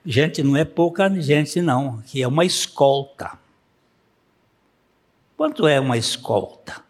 Gente, 0.04 0.42
não 0.42 0.56
é 0.56 0.64
pouca 0.64 1.10
gente, 1.20 1.60
não, 1.60 2.02
que 2.06 2.22
é 2.22 2.28
uma 2.28 2.44
escolta. 2.44 3.38
Quanto 5.36 5.66
é 5.66 5.78
uma 5.78 5.96
escolta? 5.96 6.82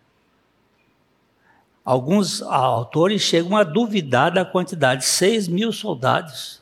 Alguns 1.84 2.40
autores 2.42 3.22
chegam 3.22 3.56
a 3.56 3.64
duvidar 3.64 4.32
da 4.32 4.44
quantidade, 4.44 5.04
6 5.04 5.48
mil 5.48 5.72
soldados. 5.72 6.60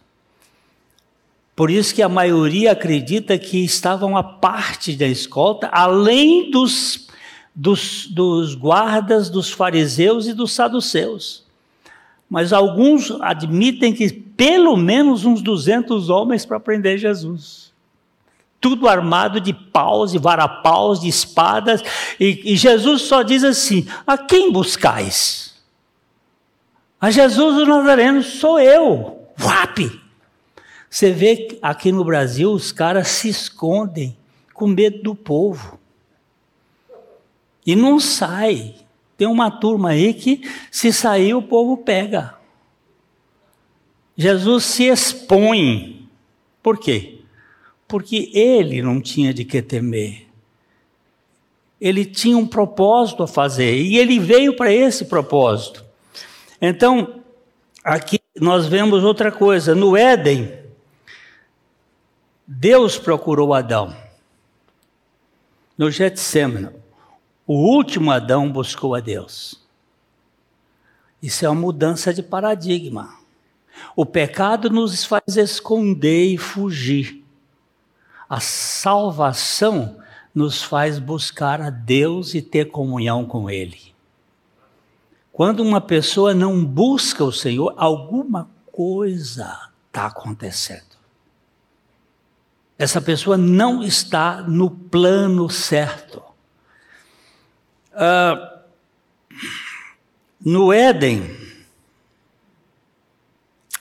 Por 1.55 1.71
isso 1.71 1.95
que 1.95 2.03
a 2.03 2.09
maioria 2.09 2.73
acredita 2.73 3.37
que 3.37 3.65
estavam 3.65 4.17
a 4.17 4.23
parte 4.23 4.97
da 4.97 5.07
escolta, 5.07 5.69
além 5.69 6.51
dos, 6.51 7.09
dos, 7.55 8.07
dos 8.07 8.55
guardas, 8.55 9.29
dos 9.29 9.51
fariseus 9.51 10.27
e 10.27 10.33
dos 10.33 10.53
saduceus. 10.53 11.45
Mas 12.31 12.53
alguns 12.53 13.11
admitem 13.21 13.93
que 13.93 14.28
pelo 14.39 14.77
menos 14.77 15.25
uns 15.25 15.43
200 15.43 16.09
homens 16.11 16.47
para 16.47 16.61
prender 16.61 16.97
Jesus. 16.97 17.73
Tudo 18.61 18.89
armado 18.89 19.41
de 19.41 19.53
paus, 19.53 20.13
de 20.13 20.19
varapaus, 20.19 21.01
de 21.01 21.09
espadas. 21.09 21.83
E, 22.21 22.53
e 22.53 22.57
Jesus 22.57 23.03
só 23.03 23.23
diz 23.23 23.43
assim: 23.43 23.85
A 24.07 24.17
quem 24.17 24.53
buscais? 24.53 25.61
A 27.01 27.11
Jesus 27.11 27.57
o 27.57 27.67
Nazareno 27.67 28.23
sou 28.23 28.61
eu. 28.61 29.27
Vape! 29.37 30.01
Você 30.89 31.11
vê 31.11 31.59
aqui 31.61 31.91
no 31.91 32.05
Brasil 32.05 32.53
os 32.53 32.71
caras 32.71 33.09
se 33.09 33.29
escondem 33.29 34.17
com 34.55 34.69
medo 34.69 35.03
do 35.03 35.17
povo. 35.17 35.81
E 37.67 37.75
não 37.75 37.99
sai. 37.99 38.77
Tem 39.17 39.27
uma 39.27 39.51
turma 39.51 39.91
aí 39.91 40.15
que, 40.15 40.49
se 40.71 40.93
sair, 40.93 41.35
o 41.35 41.43
povo 41.43 41.77
pega. 41.79 42.38
Jesus 44.19 44.65
se 44.65 44.89
expõe. 44.89 46.09
Por 46.61 46.77
quê? 46.77 47.21
Porque 47.87 48.33
ele 48.35 48.83
não 48.83 49.01
tinha 49.01 49.33
de 49.33 49.45
que 49.45 49.63
temer. 49.63 50.27
Ele 51.81 52.05
tinha 52.05 52.37
um 52.37 52.47
propósito 52.47 53.23
a 53.23 53.29
fazer 53.29 53.81
e 53.81 53.97
ele 53.97 54.19
veio 54.19 54.57
para 54.57 54.73
esse 54.73 55.05
propósito. 55.05 55.85
Então, 56.61 57.23
aqui 57.85 58.19
nós 58.41 58.67
vemos 58.67 59.05
outra 59.05 59.31
coisa. 59.31 59.73
No 59.73 59.97
Éden, 59.97 60.53
Deus 62.45 62.99
procurou 62.99 63.55
Adão. 63.55 63.97
No 65.77 65.93
Getsemane, 65.93 66.71
o 67.47 67.55
último 67.55 68.11
Adão 68.11 68.51
buscou 68.51 68.97
a 68.97 69.01
Deus. 69.01 69.63
Isso 71.23 71.47
é 71.47 71.49
uma 71.49 71.61
mudança 71.61 72.13
de 72.13 72.25
paradigma. 72.25 73.17
O 73.95 74.07
pecado 74.07 74.71
nos 74.71 75.05
faz 75.05 75.37
esconder 75.37 76.33
e 76.33 76.39
fugir. 76.39 77.25
A 78.29 78.41
salvação 78.41 79.99
nos 80.35 80.63
faz 80.63 80.99
buscar 80.99 81.61
a 81.61 81.71
Deus 81.71 82.35
e 82.35 82.43
ter 82.43 82.67
comunhão 82.67 83.25
com 83.25 83.51
Ele. 83.51 83.95
Quando 85.33 85.61
uma 85.61 85.81
pessoa 85.81 86.35
não 86.35 86.65
busca 86.65 87.25
o 87.25 87.33
Senhor, 87.33 87.73
alguma 87.77 88.49
coisa 88.73 89.71
está 89.87 90.07
acontecendo. 90.07 90.99
Essa 92.79 93.01
pessoa 93.01 93.37
não 93.37 93.83
está 93.83 94.43
no 94.43 94.71
plano 94.71 95.51
certo. 95.51 96.23
Uh, 97.93 98.59
no 100.45 100.73
Éden, 100.73 101.37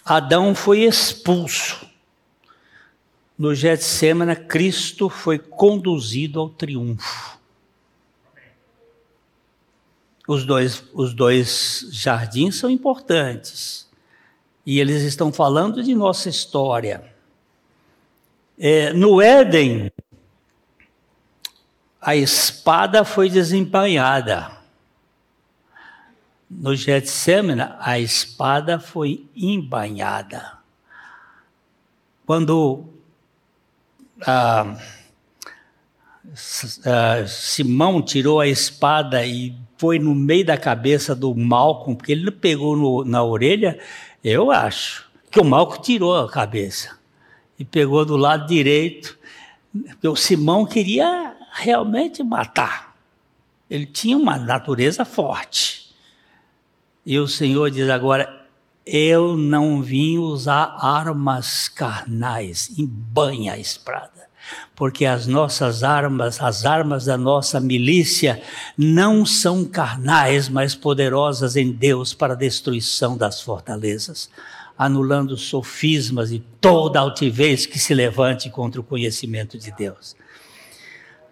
Adão 0.08 0.56
foi 0.56 0.84
expulso. 0.84 1.86
No 3.38 3.54
Getsemane, 3.54 4.38
Cristo 4.38 5.10
foi 5.10 5.38
conduzido 5.38 6.40
ao 6.40 6.50
triunfo. 6.50 7.38
Os 10.26 10.46
dois, 10.46 10.82
os 10.94 11.14
dois 11.14 11.88
jardins 11.92 12.56
são 12.56 12.70
importantes. 12.70 13.86
E 14.66 14.80
eles 14.80 15.04
estão 15.04 15.32
falando 15.32 15.84
de 15.84 15.94
nossa 15.94 16.30
história. 16.30 17.14
É, 18.58 18.94
no 18.94 19.22
Éden, 19.22 19.92
a 22.02 22.16
espada 22.16 23.04
foi 23.04 23.30
desembainhada. 23.30 24.57
No 26.50 26.76
Getsemane, 26.76 27.62
a 27.80 28.00
espada 28.00 28.80
foi 28.80 29.26
embainhada. 29.36 30.58
Quando 32.26 32.86
ah, 34.26 34.78
ah, 36.86 37.28
Simão 37.28 38.02
tirou 38.02 38.40
a 38.40 38.48
espada 38.48 39.26
e 39.26 39.56
foi 39.78 40.00
no 40.00 40.16
meio 40.16 40.46
da 40.46 40.58
cabeça 40.58 41.16
do 41.16 41.34
Malco, 41.36 41.96
porque 41.96 42.12
ele 42.12 42.32
pegou 42.32 42.76
no, 42.76 43.06
na 43.06 43.24
orelha, 43.24 43.80
eu 44.24 44.52
acho 44.52 45.06
que 45.30 45.40
o 45.40 45.46
Malco 45.46 45.82
tirou 45.82 46.16
a 46.16 46.30
cabeça 46.30 46.98
e 47.60 47.66
pegou 47.66 48.04
do 48.06 48.18
lado 48.18 48.48
direito, 48.48 49.18
porque 49.90 50.08
o 50.08 50.16
Simão 50.16 50.66
queria 50.66 51.36
realmente 51.54 52.24
matar. 52.24 52.96
Ele 53.70 53.86
tinha 53.86 54.18
uma 54.18 54.38
natureza 54.38 55.04
forte. 55.04 55.77
E 57.10 57.18
o 57.18 57.26
Senhor 57.26 57.72
diz 57.72 57.90
agora: 57.90 58.46
Eu 58.86 59.38
não 59.38 59.82
vim 59.82 60.18
usar 60.18 60.76
armas 60.78 61.70
carnais, 61.70 62.70
banha 62.78 63.54
a 63.54 63.58
espada. 63.58 64.28
Porque 64.76 65.06
as 65.06 65.26
nossas 65.26 65.86
armas, 65.86 66.42
as 66.42 66.66
armas 66.66 67.06
da 67.06 67.18
nossa 67.18 67.62
milícia, 67.62 68.42
não 68.78 69.26
são 69.26 69.64
carnais, 69.64 70.50
mas 70.50 70.76
poderosas 70.76 71.56
em 71.56 71.72
Deus 71.72 72.14
para 72.14 72.34
a 72.34 72.38
destruição 72.38 73.16
das 73.16 73.42
fortalezas 73.42 74.30
anulando 74.78 75.36
sofismas 75.36 76.32
e 76.32 76.40
toda 76.62 77.00
altivez 77.00 77.66
que 77.66 77.80
se 77.80 77.96
levante 77.96 78.48
contra 78.50 78.80
o 78.80 78.84
conhecimento 78.84 79.58
de 79.58 79.72
Deus. 79.72 80.16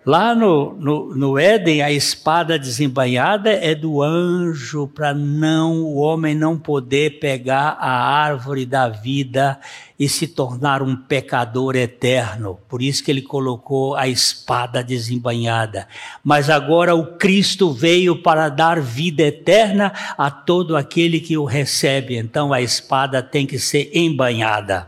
Lá 0.05 0.35
no, 0.35 0.73
no, 0.75 1.15
no 1.15 1.39
Éden, 1.39 1.81
a 1.81 1.91
espada 1.91 2.59
desembainhada 2.59 3.49
é 3.49 3.73
do 3.73 4.03
anjo 4.03 4.87
para 4.87 5.15
não 5.15 5.81
o 5.81 5.95
homem 5.95 6.35
não 6.35 6.59
poder 6.59 7.17
pegar 7.19 7.75
a 7.79 7.89
árvore 7.89 8.67
da 8.67 8.87
vida 8.87 9.59
e 9.97 10.07
se 10.07 10.27
tornar 10.27 10.83
um 10.83 10.95
pecador 10.95 11.75
eterno. 11.75 12.59
Por 12.69 12.83
isso 12.83 13.03
que 13.03 13.09
ele 13.09 13.23
colocou 13.23 13.95
a 13.95 14.07
espada 14.07 14.83
desembainhada. 14.83 15.87
Mas 16.23 16.51
agora 16.51 16.93
o 16.93 17.17
Cristo 17.17 17.73
veio 17.73 18.21
para 18.21 18.47
dar 18.47 18.79
vida 18.79 19.23
eterna 19.23 19.91
a 20.15 20.29
todo 20.29 20.77
aquele 20.77 21.19
que 21.19 21.35
o 21.35 21.45
recebe. 21.45 22.15
Então 22.15 22.53
a 22.53 22.61
espada 22.61 23.23
tem 23.23 23.47
que 23.47 23.57
ser 23.57 23.89
embanhada. 23.91 24.87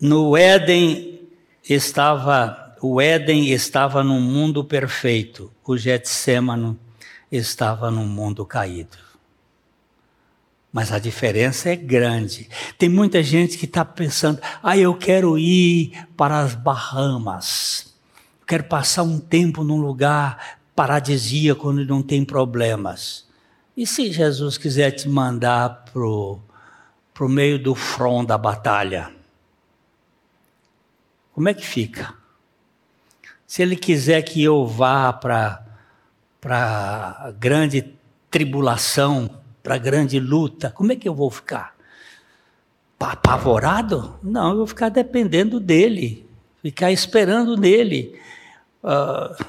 No 0.00 0.34
Éden, 0.34 1.13
estava, 1.68 2.76
o 2.80 3.00
Éden 3.00 3.50
estava 3.50 4.04
num 4.04 4.20
mundo 4.20 4.64
perfeito, 4.64 5.50
o 5.64 5.76
Getsemane 5.76 6.78
estava 7.30 7.90
num 7.90 8.06
mundo 8.06 8.44
caído. 8.44 8.98
Mas 10.72 10.90
a 10.90 10.98
diferença 10.98 11.70
é 11.70 11.76
grande. 11.76 12.48
Tem 12.76 12.88
muita 12.88 13.22
gente 13.22 13.56
que 13.56 13.64
está 13.64 13.84
pensando: 13.84 14.40
ah, 14.62 14.76
eu 14.76 14.92
quero 14.94 15.38
ir 15.38 16.06
para 16.16 16.40
as 16.40 16.54
Bahamas, 16.54 17.94
quero 18.46 18.64
passar 18.64 19.04
um 19.04 19.20
tempo 19.20 19.62
num 19.62 19.80
lugar 19.80 20.58
paradisíaco 20.74 21.70
onde 21.70 21.84
não 21.84 22.02
tem 22.02 22.24
problemas. 22.24 23.24
E 23.76 23.86
se 23.86 24.10
Jesus 24.12 24.58
quiser 24.58 24.90
te 24.90 25.08
mandar 25.08 25.84
para 25.92 26.04
o 26.04 27.28
meio 27.28 27.58
do 27.58 27.74
front 27.74 28.26
da 28.26 28.36
batalha? 28.36 29.13
Como 31.34 31.48
é 31.48 31.54
que 31.54 31.66
fica? 31.66 32.14
Se 33.44 33.60
ele 33.60 33.74
quiser 33.74 34.22
que 34.22 34.42
eu 34.42 34.64
vá 34.66 35.12
para 35.12 35.66
a 36.48 37.32
grande 37.36 37.92
tribulação, 38.30 39.28
para 39.62 39.74
a 39.74 39.78
grande 39.78 40.20
luta, 40.20 40.70
como 40.70 40.92
é 40.92 40.96
que 40.96 41.08
eu 41.08 41.14
vou 41.14 41.30
ficar? 41.30 41.74
Apavorado? 43.00 44.18
Não, 44.22 44.52
eu 44.52 44.56
vou 44.58 44.66
ficar 44.66 44.88
dependendo 44.88 45.60
dele, 45.60 46.26
ficar 46.62 46.90
esperando 46.90 47.54
nele. 47.54 48.18
Uh, 48.82 49.44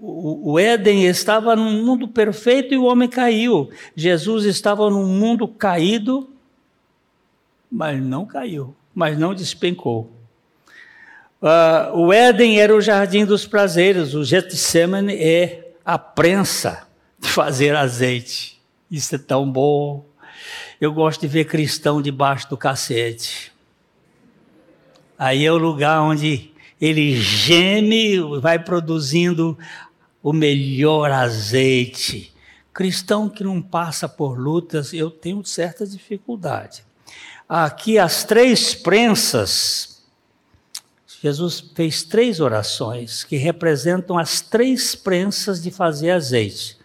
o, 0.00 0.52
o 0.52 0.58
Éden 0.58 1.04
estava 1.04 1.54
num 1.54 1.84
mundo 1.84 2.08
perfeito 2.08 2.74
e 2.74 2.78
o 2.78 2.84
homem 2.84 3.08
caiu. 3.08 3.70
Jesus 3.94 4.44
estava 4.44 4.90
num 4.90 5.06
mundo 5.06 5.46
caído, 5.46 6.28
mas 7.70 8.02
não 8.02 8.26
caiu, 8.26 8.74
mas 8.92 9.16
não 9.16 9.34
despencou. 9.34 10.19
Uh, 11.40 11.96
o 11.96 12.12
Éden 12.12 12.60
era 12.60 12.74
o 12.74 12.80
jardim 12.80 13.24
dos 13.24 13.46
prazeres, 13.46 14.12
o 14.12 14.22
Getsemane 14.22 15.14
é 15.14 15.72
a 15.84 15.98
prensa 15.98 16.86
de 17.18 17.28
fazer 17.28 17.74
azeite. 17.74 18.60
Isso 18.90 19.14
é 19.14 19.18
tão 19.18 19.50
bom. 19.50 20.04
Eu 20.80 20.92
gosto 20.92 21.22
de 21.22 21.28
ver 21.28 21.44
cristão 21.46 22.02
debaixo 22.02 22.48
do 22.48 22.56
cacete. 22.56 23.52
Aí 25.18 25.44
é 25.44 25.52
o 25.52 25.56
lugar 25.56 26.00
onde 26.02 26.50
ele 26.80 27.20
geme, 27.20 28.18
vai 28.40 28.58
produzindo 28.58 29.58
o 30.22 30.32
melhor 30.32 31.10
azeite. 31.10 32.32
Cristão 32.72 33.28
que 33.28 33.44
não 33.44 33.60
passa 33.60 34.08
por 34.08 34.38
lutas, 34.38 34.92
eu 34.94 35.10
tenho 35.10 35.44
certa 35.44 35.86
dificuldade. 35.86 36.84
Aqui 37.48 37.98
as 37.98 38.24
três 38.24 38.74
prensas, 38.74 39.89
Jesus 41.22 41.60
fez 41.74 42.02
três 42.02 42.40
orações 42.40 43.24
que 43.24 43.36
representam 43.36 44.16
as 44.16 44.40
três 44.40 44.94
prensas 44.94 45.62
de 45.62 45.70
fazer 45.70 46.12
azeite. 46.12 46.78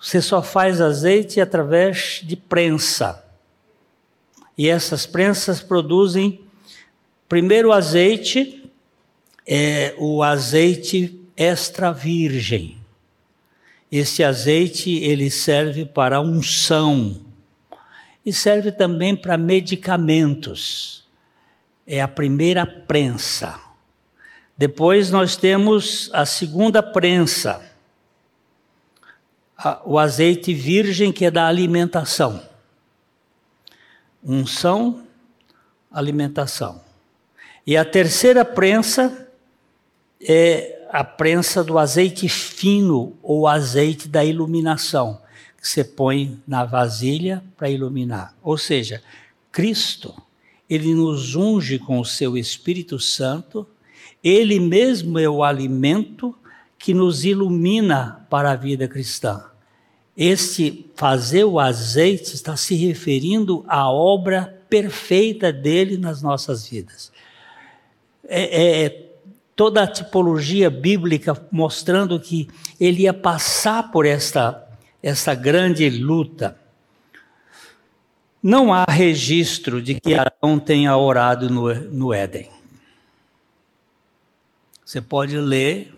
Você 0.00 0.20
só 0.20 0.42
faz 0.42 0.80
azeite 0.80 1.40
através 1.40 2.20
de 2.24 2.34
prensa. 2.34 3.24
E 4.56 4.68
essas 4.68 5.06
prensas 5.06 5.60
produzem 5.60 6.40
primeiro 7.28 7.72
azeite, 7.72 8.68
é 9.46 9.94
o 9.96 10.22
azeite 10.24 11.20
extra 11.36 11.92
virgem. 11.92 12.78
Esse 13.92 14.24
azeite 14.24 14.90
ele 14.90 15.30
serve 15.30 15.84
para 15.84 16.20
unção 16.20 17.22
e 18.26 18.32
serve 18.32 18.72
também 18.72 19.14
para 19.14 19.38
medicamentos. 19.38 21.06
É 21.86 22.02
a 22.02 22.08
primeira 22.08 22.66
prensa. 22.66 23.67
Depois 24.58 25.12
nós 25.12 25.36
temos 25.36 26.10
a 26.12 26.26
segunda 26.26 26.82
prensa, 26.82 27.64
o 29.84 29.96
azeite 29.96 30.52
virgem 30.52 31.12
que 31.12 31.24
é 31.24 31.30
da 31.30 31.46
alimentação. 31.46 32.42
Unção, 34.20 35.06
alimentação. 35.92 36.82
E 37.64 37.76
a 37.76 37.84
terceira 37.84 38.44
prensa 38.44 39.28
é 40.20 40.86
a 40.90 41.04
prensa 41.04 41.62
do 41.62 41.78
azeite 41.78 42.28
fino 42.28 43.16
ou 43.22 43.46
azeite 43.46 44.08
da 44.08 44.24
iluminação, 44.24 45.20
que 45.56 45.68
você 45.68 45.84
põe 45.84 46.42
na 46.48 46.64
vasilha 46.64 47.44
para 47.56 47.70
iluminar. 47.70 48.34
Ou 48.42 48.58
seja, 48.58 49.04
Cristo, 49.52 50.20
ele 50.68 50.94
nos 50.94 51.36
unge 51.36 51.78
com 51.78 52.00
o 52.00 52.04
seu 52.04 52.36
Espírito 52.36 52.98
Santo, 52.98 53.64
ele 54.22 54.58
mesmo 54.58 55.18
é 55.18 55.28
o 55.28 55.44
alimento 55.44 56.34
que 56.78 56.94
nos 56.94 57.24
ilumina 57.24 58.26
para 58.30 58.52
a 58.52 58.56
vida 58.56 58.86
cristã. 58.86 59.44
Este 60.16 60.90
fazer 60.96 61.44
o 61.44 61.60
azeite 61.60 62.34
está 62.34 62.56
se 62.56 62.74
referindo 62.74 63.64
à 63.68 63.90
obra 63.90 64.62
perfeita 64.68 65.52
dele 65.52 65.96
nas 65.96 66.22
nossas 66.22 66.68
vidas. 66.68 67.12
É, 68.28 68.84
é, 68.84 69.08
toda 69.54 69.82
a 69.82 69.86
tipologia 69.86 70.70
bíblica 70.70 71.40
mostrando 71.50 72.18
que 72.20 72.48
ele 72.80 73.02
ia 73.02 73.14
passar 73.14 73.90
por 73.90 74.06
esta, 74.06 74.66
essa 75.02 75.34
grande 75.34 75.88
luta. 75.88 76.58
Não 78.42 78.72
há 78.72 78.84
registro 78.84 79.82
de 79.82 79.98
que 80.00 80.14
Arão 80.14 80.58
tenha 80.58 80.96
orado 80.96 81.50
no, 81.50 81.74
no 81.74 82.12
Éden. 82.12 82.57
Você 84.88 85.02
pode 85.02 85.36
ler 85.36 85.94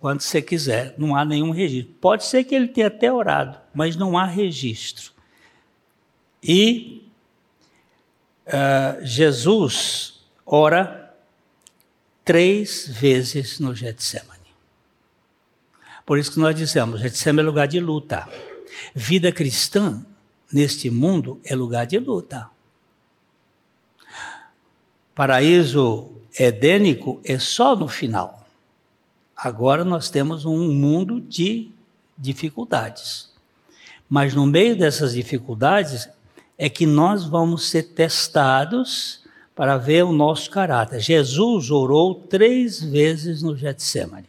quando 0.00 0.22
você 0.22 0.40
quiser, 0.40 0.94
não 0.96 1.14
há 1.14 1.22
nenhum 1.22 1.50
registro. 1.50 1.92
Pode 2.00 2.24
ser 2.24 2.44
que 2.44 2.54
ele 2.54 2.66
tenha 2.66 2.86
até 2.86 3.12
orado, 3.12 3.58
mas 3.74 3.94
não 3.94 4.16
há 4.16 4.24
registro. 4.24 5.12
E 6.42 7.06
uh, 8.46 9.04
Jesus 9.04 10.24
ora 10.46 11.14
três 12.24 12.88
vezes 12.88 13.60
no 13.60 13.74
Getsemane. 13.74 14.48
Por 16.06 16.18
isso 16.18 16.32
que 16.32 16.40
nós 16.40 16.56
dizemos, 16.56 17.02
Getsemane 17.02 17.46
é 17.46 17.50
lugar 17.50 17.68
de 17.68 17.80
luta. 17.80 18.26
Vida 18.94 19.30
cristã 19.30 20.02
neste 20.50 20.88
mundo 20.88 21.38
é 21.44 21.54
lugar 21.54 21.86
de 21.86 21.98
luta. 21.98 22.48
Paraíso 25.14 26.19
edênico 26.44 27.20
é 27.24 27.38
só 27.38 27.76
no 27.76 27.86
final. 27.86 28.46
Agora 29.36 29.84
nós 29.84 30.08
temos 30.08 30.44
um 30.44 30.72
mundo 30.72 31.20
de 31.20 31.70
dificuldades. 32.16 33.30
Mas 34.08 34.34
no 34.34 34.46
meio 34.46 34.76
dessas 34.76 35.12
dificuldades 35.12 36.08
é 36.58 36.68
que 36.68 36.86
nós 36.86 37.24
vamos 37.24 37.68
ser 37.68 37.94
testados 37.94 39.22
para 39.54 39.76
ver 39.76 40.04
o 40.04 40.12
nosso 40.12 40.50
caráter. 40.50 41.00
Jesus 41.00 41.70
orou 41.70 42.14
três 42.14 42.82
vezes 42.82 43.42
no 43.42 43.56
Getsemane. 43.56 44.28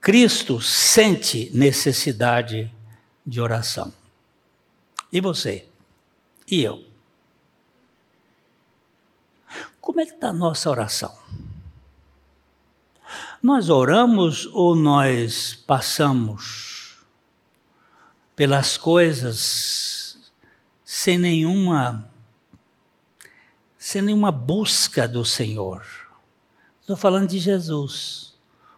Cristo 0.00 0.60
sente 0.60 1.50
necessidade 1.54 2.72
de 3.24 3.40
oração. 3.40 3.92
E 5.12 5.20
você? 5.20 5.66
E 6.50 6.62
eu? 6.62 6.91
Como 9.80 10.00
é 10.00 10.06
que 10.06 10.12
está 10.12 10.28
a 10.28 10.32
nossa 10.32 10.70
oração? 10.70 11.16
Nós 13.42 13.68
oramos 13.68 14.46
ou 14.52 14.76
nós 14.76 15.54
passamos 15.66 16.98
pelas 18.36 18.76
coisas 18.76 20.30
sem 20.84 21.18
nenhuma 21.18 22.08
sem 23.76 24.00
nenhuma 24.00 24.30
busca 24.30 25.08
do 25.08 25.24
Senhor. 25.24 25.84
Estou 26.80 26.96
falando 26.96 27.28
de 27.28 27.40
Jesus, 27.40 28.32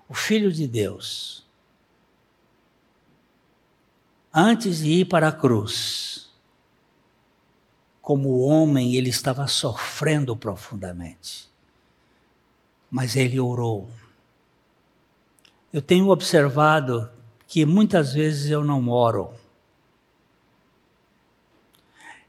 o 0.08 0.14
Filho 0.14 0.50
de 0.50 0.66
Deus. 0.66 1.44
Antes 4.32 4.78
de 4.78 4.90
ir 4.90 5.04
para 5.04 5.28
a 5.28 5.32
cruz, 5.32 6.23
como 8.04 8.40
homem, 8.40 8.94
ele 8.94 9.08
estava 9.08 9.46
sofrendo 9.46 10.36
profundamente. 10.36 11.48
Mas 12.90 13.16
ele 13.16 13.40
orou. 13.40 13.88
Eu 15.72 15.80
tenho 15.80 16.10
observado 16.10 17.08
que 17.48 17.64
muitas 17.64 18.12
vezes 18.12 18.50
eu 18.50 18.62
não 18.62 18.90
oro. 18.90 19.32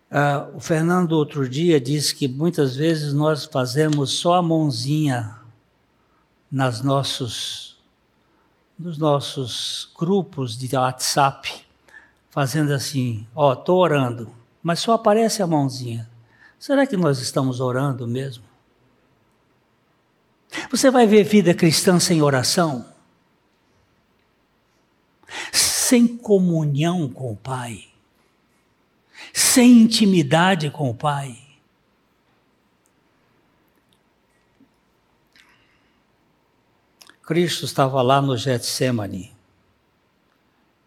Ah, 0.09 0.47
o 0.55 0.61
Fernando 0.61 1.11
outro 1.11 1.47
dia 1.47 1.79
disse 1.79 2.15
que 2.15 2.25
muitas 2.25 2.77
vezes 2.77 3.11
nós 3.13 3.43
fazemos 3.43 4.11
só 4.11 4.35
a 4.35 4.41
mãozinha 4.41 5.35
nas 6.49 6.81
nossos, 6.81 7.77
nos 8.79 8.97
nossos 8.97 9.91
grupos 9.99 10.57
de 10.57 10.73
WhatsApp, 10.73 11.65
fazendo 12.29 12.71
assim, 12.71 13.27
ó, 13.35 13.49
oh, 13.49 13.53
estou 13.53 13.79
orando, 13.79 14.44
mas 14.65 14.79
só 14.79 14.93
aparece 14.93 15.41
a 15.41 15.47
mãozinha. 15.47 16.09
Será 16.57 16.87
que 16.87 16.97
nós 16.97 17.19
estamos 17.19 17.59
orando 17.59 18.07
mesmo? 18.07 18.43
Você 20.71 20.89
vai 20.89 21.05
ver 21.05 21.23
vida 21.23 21.53
cristã 21.53 21.99
sem 21.99 22.21
oração? 22.21 22.85
Sem 25.53 26.17
comunhão 26.17 27.07
com 27.07 27.31
o 27.31 27.35
Pai? 27.35 27.85
sem 29.35 29.81
intimidade 29.81 30.69
com 30.69 30.89
o 30.89 30.95
Pai. 30.95 31.37
Cristo 37.21 37.65
estava 37.65 38.01
lá 38.01 38.21
no 38.21 38.37
Getsemane. 38.37 39.35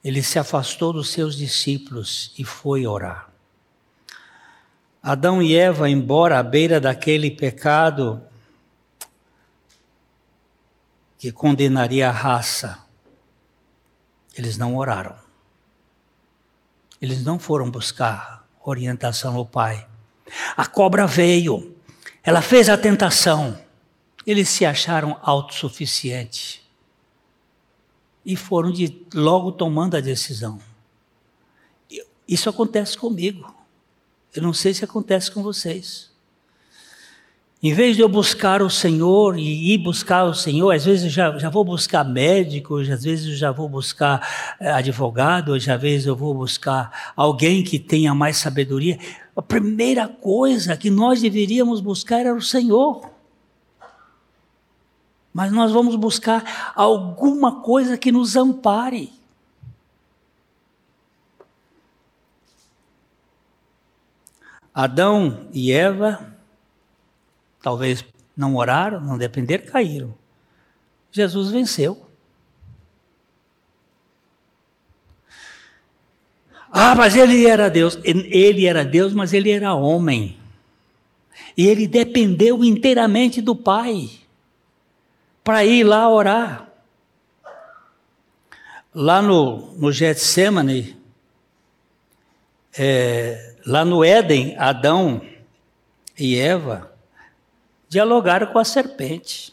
Ele 0.03 0.23
se 0.23 0.39
afastou 0.39 0.93
dos 0.93 1.11
seus 1.11 1.37
discípulos 1.37 2.33
e 2.39 2.45
foi 2.45 2.87
orar. 2.87 3.28
Adão 5.03 5.43
e 5.43 5.55
Eva, 5.55 5.89
embora 5.89 6.39
à 6.39 6.43
beira 6.43 6.81
daquele 6.81 7.31
pecado 7.31 8.23
que 11.19 11.33
condenaria 11.33 12.09
a 12.09 12.13
raça, 12.13 12.79
eles 14.37 14.57
não 14.57 14.77
oraram. 14.77 15.17
Eles 17.01 17.25
não 17.25 17.39
foram 17.39 17.71
buscar 17.71 18.47
orientação 18.65 19.37
ao 19.37 19.47
pai. 19.47 19.87
A 20.57 20.67
cobra 20.67 21.07
veio, 21.07 21.77
ela 22.23 22.43
fez 22.43 22.69
a 22.69 22.77
tentação, 22.77 23.59
eles 24.27 24.49
se 24.49 24.67
acharam 24.67 25.19
autossuficientes 25.23 26.61
e 28.25 28.37
foram 28.37 28.71
de, 28.71 29.07
logo 29.15 29.53
tomando 29.53 29.97
a 29.97 30.01
decisão. 30.01 30.61
Isso 32.29 32.51
acontece 32.51 32.97
comigo. 32.97 33.58
Eu 34.35 34.43
não 34.43 34.53
sei 34.53 34.75
se 34.75 34.85
acontece 34.85 35.31
com 35.31 35.43
vocês. 35.43 36.09
Em 37.61 37.73
vez 37.73 37.97
de 37.97 38.03
eu 38.03 38.09
buscar 38.09 38.63
o 38.63 38.71
Senhor 38.71 39.37
e 39.37 39.75
ir 39.75 39.79
buscar 39.79 40.25
o 40.25 40.33
Senhor, 40.33 40.71
às 40.71 40.85
vezes 40.85 41.05
eu 41.07 41.11
já, 41.11 41.39
já 41.39 41.51
vou 41.51 41.65
buscar 41.65 42.05
médico, 42.05 42.77
às 42.77 43.03
vezes 43.03 43.27
eu 43.27 43.35
já 43.35 43.51
vou 43.51 43.69
buscar 43.69 44.57
eh, 44.61 44.71
advogado, 44.71 45.53
às 45.53 45.65
vezes 45.65 46.07
eu 46.07 46.15
vou 46.15 46.33
buscar 46.33 47.13
alguém 47.17 47.65
que 47.65 47.81
tenha 47.81 48.15
mais 48.15 48.37
sabedoria. 48.37 48.97
A 49.35 49.43
primeira 49.43 50.07
coisa 50.07 50.77
que 50.77 50.89
nós 50.89 51.21
deveríamos 51.21 51.81
buscar 51.81 52.21
era 52.21 52.35
o 52.35 52.41
Senhor. 52.41 53.11
mas 55.35 55.51
nós 55.53 55.73
vamos 55.73 55.97
buscar 55.97 56.73
alguma 56.77 57.61
coisa 57.61 57.99
que 57.99 58.13
nos 58.13 58.37
ampare. 58.37 59.18
Adão 64.81 65.49
e 65.53 65.73
Eva, 65.73 66.25
talvez 67.61 68.05
não 68.37 68.55
oraram, 68.55 69.01
não 69.01 69.19
dependeram, 69.19 69.67
caíram. 69.67 70.15
Jesus 71.11 71.51
venceu. 71.51 72.09
Ah, 76.71 76.95
mas 76.95 77.17
ele 77.17 77.45
era 77.45 77.69
Deus. 77.69 77.99
Ele 78.05 78.67
era 78.67 78.85
Deus, 78.85 79.13
mas 79.13 79.33
ele 79.33 79.51
era 79.51 79.75
homem. 79.75 80.39
E 81.57 81.67
ele 81.67 81.89
dependeu 81.89 82.63
inteiramente 82.63 83.43
do 83.43 83.57
Pai 83.57 84.09
para 85.43 85.65
ir 85.65 85.83
lá 85.83 86.09
orar. 86.09 86.71
Lá 88.95 89.21
no, 89.21 89.75
no 89.77 89.91
Getsemane, 89.91 90.97
é, 92.77 93.55
lá 93.67 93.85
no 93.85 94.05
Éden, 94.05 94.57
Adão 94.59 95.23
e 96.19 96.39
Eva 96.39 96.93
dialogaram 97.89 98.49
com 98.49 98.59
a 98.59 98.65
serpente. 98.65 99.53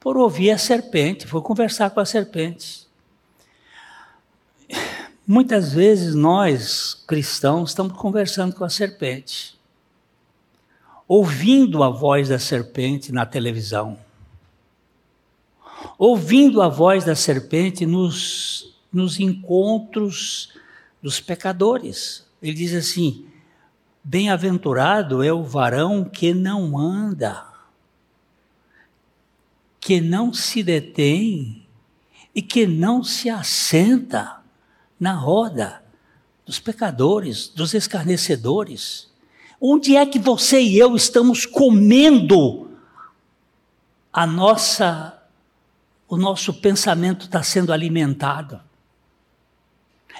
Por 0.00 0.16
ouvir 0.16 0.50
a 0.50 0.58
serpente, 0.58 1.26
foi 1.26 1.40
conversar 1.40 1.90
com 1.90 2.00
a 2.00 2.04
serpente. 2.04 2.86
Muitas 5.26 5.72
vezes 5.72 6.14
nós, 6.14 7.02
cristãos, 7.06 7.70
estamos 7.70 7.96
conversando 7.96 8.54
com 8.54 8.64
a 8.64 8.68
serpente, 8.68 9.58
ouvindo 11.08 11.82
a 11.82 11.88
voz 11.88 12.28
da 12.28 12.38
serpente 12.38 13.10
na 13.10 13.24
televisão, 13.24 13.98
ouvindo 15.98 16.60
a 16.60 16.68
voz 16.68 17.04
da 17.04 17.14
serpente 17.14 17.86
nos, 17.86 18.73
nos 18.94 19.20
encontros 19.20 20.52
dos 21.02 21.20
pecadores. 21.20 22.24
Ele 22.40 22.54
diz 22.54 22.72
assim: 22.74 23.26
Bem-aventurado 24.02 25.22
é 25.22 25.32
o 25.32 25.42
varão 25.42 26.04
que 26.04 26.32
não 26.32 26.78
anda, 26.78 27.46
que 29.80 30.00
não 30.00 30.32
se 30.32 30.62
detém 30.62 31.66
e 32.34 32.42
que 32.42 32.66
não 32.66 33.02
se 33.02 33.28
assenta 33.28 34.40
na 34.98 35.12
roda 35.12 35.82
dos 36.44 36.58
pecadores, 36.58 37.48
dos 37.48 37.74
escarnecedores. 37.74 39.10
Onde 39.60 39.96
é 39.96 40.04
que 40.04 40.18
você 40.18 40.60
e 40.60 40.78
eu 40.78 40.94
estamos 40.94 41.46
comendo 41.46 42.70
a 44.12 44.26
nossa 44.26 45.18
o 46.06 46.16
nosso 46.16 46.52
pensamento 46.54 47.24
está 47.24 47.42
sendo 47.42 47.72
alimentado? 47.72 48.60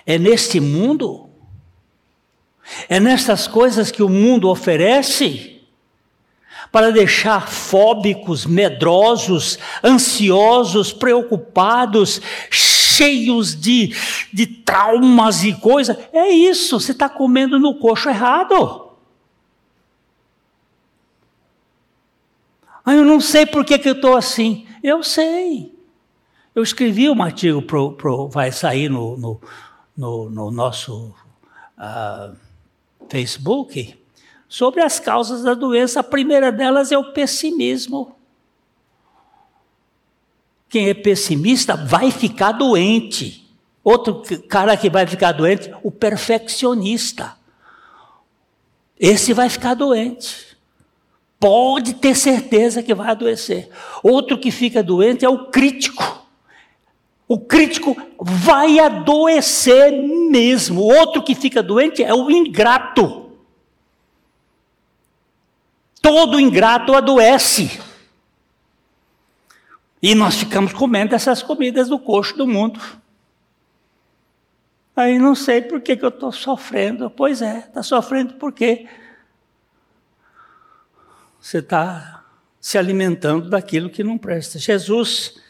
É 0.07 0.19
neste 0.19 0.61
mundo? 0.61 1.29
É 2.89 2.99
nessas 2.99 3.47
coisas 3.47 3.91
que 3.91 4.03
o 4.03 4.09
mundo 4.09 4.49
oferece? 4.49 5.61
Para 6.73 6.91
deixar 6.91 7.49
fóbicos, 7.49 8.47
medrosos, 8.47 9.59
ansiosos, 9.83 10.93
preocupados, 10.93 12.21
cheios 12.51 13.55
de, 13.55 13.95
de 14.33 14.47
traumas 14.47 15.45
e 15.45 15.53
coisas. 15.55 15.97
É 16.13 16.29
isso, 16.31 16.81
você 16.81 16.93
está 16.93 17.09
comendo 17.09 17.59
no 17.59 17.77
coxo 17.77 18.09
errado. 18.09 18.85
Ah, 22.85 22.95
eu 22.95 23.05
não 23.05 23.21
sei 23.21 23.47
por 23.47 23.65
que, 23.65 23.79
que 23.79 23.89
eu 23.89 23.95
estou 23.95 24.17
assim. 24.17 24.67
Eu 24.83 25.03
sei. 25.03 25.73
Eu 26.55 26.63
escrevi 26.63 27.09
um 27.09 27.23
artigo, 27.23 27.63
pro, 27.63 27.93
pro, 27.93 28.29
vai 28.29 28.53
sair 28.53 28.89
no, 28.89 29.17
no, 29.17 29.41
no, 29.97 30.29
no 30.29 30.51
nosso 30.51 31.15
uh, 31.79 32.37
Facebook, 33.09 33.97
sobre 34.49 34.83
as 34.83 34.99
causas 35.01 35.43
da 35.43 35.55
doença. 35.55 36.01
A 36.01 36.05
primeira 36.05 36.51
delas 36.51 36.93
é 36.93 36.99
o 36.99 37.13
pessimismo. 37.13 38.17
Quem 40.69 40.89
é 40.89 40.95
pessimista 40.95 41.77
vai 41.77 42.11
ficar 42.11 42.53
doente. 42.53 43.45
Outro 43.83 44.23
cara 44.49 44.77
que 44.77 44.89
vai 44.89 45.07
ficar 45.07 45.33
doente, 45.33 45.73
o 45.83 45.91
perfeccionista. 45.91 47.37
Esse 48.99 49.33
vai 49.33 49.49
ficar 49.49 49.75
doente. 49.75 50.57
Pode 51.39 51.95
ter 51.95 52.15
certeza 52.15 52.83
que 52.83 52.95
vai 52.95 53.11
adoecer. 53.11 53.69
Outro 54.03 54.39
que 54.39 54.51
fica 54.51 54.83
doente 54.83 55.25
é 55.25 55.29
o 55.29 55.47
crítico. 55.51 56.24
O 57.27 57.39
crítico 57.39 57.97
vai 58.21 58.79
adoecer 58.79 59.93
mesmo. 60.31 60.83
Outro 60.83 61.23
que 61.23 61.35
fica 61.35 61.63
doente 61.63 62.03
é 62.03 62.13
o 62.13 62.31
ingrato. 62.31 63.31
Todo 66.03 66.39
ingrato 66.39 66.95
adoece. 66.95 67.81
E 70.03 70.15
nós 70.15 70.35
ficamos 70.35 70.75
comendo 70.75 71.15
essas 71.15 71.43
comidas 71.43 71.89
do 71.89 71.99
coxo 71.99 72.37
do 72.37 72.47
mundo. 72.47 72.79
Aí 74.95 75.19
não 75.19 75.35
sei 75.35 75.63
por 75.63 75.81
que, 75.81 75.97
que 75.97 76.05
eu 76.05 76.11
estou 76.11 76.31
sofrendo. 76.31 77.09
Pois 77.09 77.41
é, 77.41 77.61
está 77.61 77.83
sofrendo 77.83 78.35
porque 78.35 78.87
você 81.41 81.59
está 81.59 82.23
se 82.61 82.79
alimentando 82.79 83.49
daquilo 83.49 83.91
que 83.91 84.05
não 84.05 84.19
presta. 84.19 84.59
Jesus, 84.59 85.43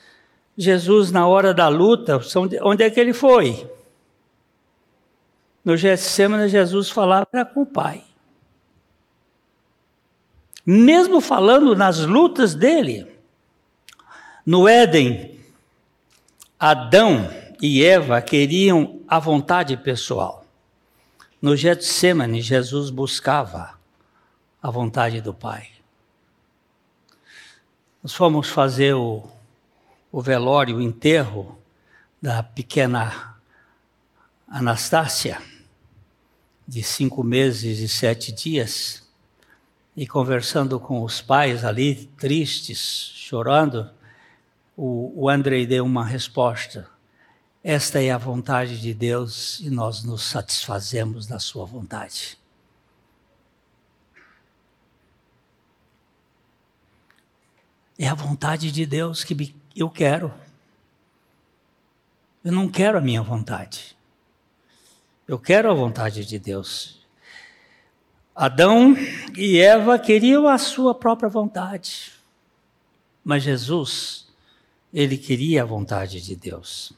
Jesus 0.56 1.10
na 1.10 1.26
hora 1.26 1.52
da 1.52 1.68
luta, 1.68 2.20
onde 2.62 2.84
é 2.84 2.90
que 2.90 3.00
ele 3.00 3.12
foi? 3.12 3.68
No 5.64 5.76
Getsemane, 5.76 6.48
Jesus 6.48 6.90
falava 6.90 7.44
com 7.52 7.62
o 7.62 7.66
Pai. 7.66 8.04
Mesmo 10.64 11.20
falando 11.20 11.74
nas 11.74 12.00
lutas 12.00 12.54
dele, 12.54 13.06
no 14.44 14.68
Éden, 14.68 15.40
Adão 16.58 17.30
e 17.60 17.84
Eva 17.84 18.20
queriam 18.22 19.00
a 19.08 19.18
vontade 19.18 19.76
pessoal. 19.76 20.44
No 21.40 21.56
Getsemane, 21.56 22.40
Jesus 22.40 22.90
buscava 22.90 23.78
a 24.62 24.70
vontade 24.70 25.20
do 25.20 25.34
Pai. 25.34 25.68
Nós 28.02 28.14
fomos 28.14 28.48
fazer 28.50 28.94
o, 28.94 29.26
o 30.14 30.22
velório, 30.22 30.76
o 30.76 30.80
enterro 30.80 31.58
da 32.22 32.40
pequena 32.40 33.36
Anastácia, 34.46 35.42
de 36.68 36.84
cinco 36.84 37.24
meses 37.24 37.80
e 37.80 37.88
sete 37.88 38.30
dias, 38.30 39.02
e 39.96 40.06
conversando 40.06 40.78
com 40.78 41.02
os 41.02 41.20
pais 41.20 41.64
ali, 41.64 42.06
tristes, 42.16 42.78
chorando, 42.78 43.90
o, 44.76 45.24
o 45.24 45.28
Andrei 45.28 45.66
deu 45.66 45.84
uma 45.84 46.06
resposta. 46.06 46.88
Esta 47.64 48.00
é 48.00 48.12
a 48.12 48.18
vontade 48.18 48.80
de 48.80 48.94
Deus 48.94 49.58
e 49.58 49.68
nós 49.68 50.04
nos 50.04 50.22
satisfazemos 50.22 51.26
da 51.26 51.40
sua 51.40 51.66
vontade. 51.66 52.38
É 57.98 58.06
a 58.06 58.14
vontade 58.14 58.70
de 58.70 58.86
Deus 58.86 59.24
que 59.24 59.34
eu 59.80 59.90
quero. 59.90 60.32
Eu 62.44 62.52
não 62.52 62.68
quero 62.68 62.98
a 62.98 63.00
minha 63.00 63.22
vontade. 63.22 63.96
Eu 65.26 65.38
quero 65.38 65.70
a 65.70 65.74
vontade 65.74 66.24
de 66.24 66.38
Deus. 66.38 67.02
Adão 68.34 68.94
e 69.36 69.58
Eva 69.58 69.98
queriam 69.98 70.48
a 70.48 70.58
sua 70.58 70.94
própria 70.94 71.28
vontade. 71.28 72.12
Mas 73.24 73.42
Jesus 73.42 74.28
ele 74.92 75.16
queria 75.16 75.62
a 75.62 75.66
vontade 75.66 76.20
de 76.20 76.36
Deus. 76.36 76.92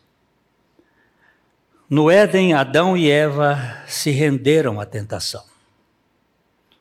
No 1.88 2.11
Éden, 2.11 2.53
Adão 2.53 2.96
e 2.96 3.09
Eva 3.09 3.57
se 3.86 4.11
renderam 4.11 4.80
à 4.80 4.84
tentação. 4.84 5.44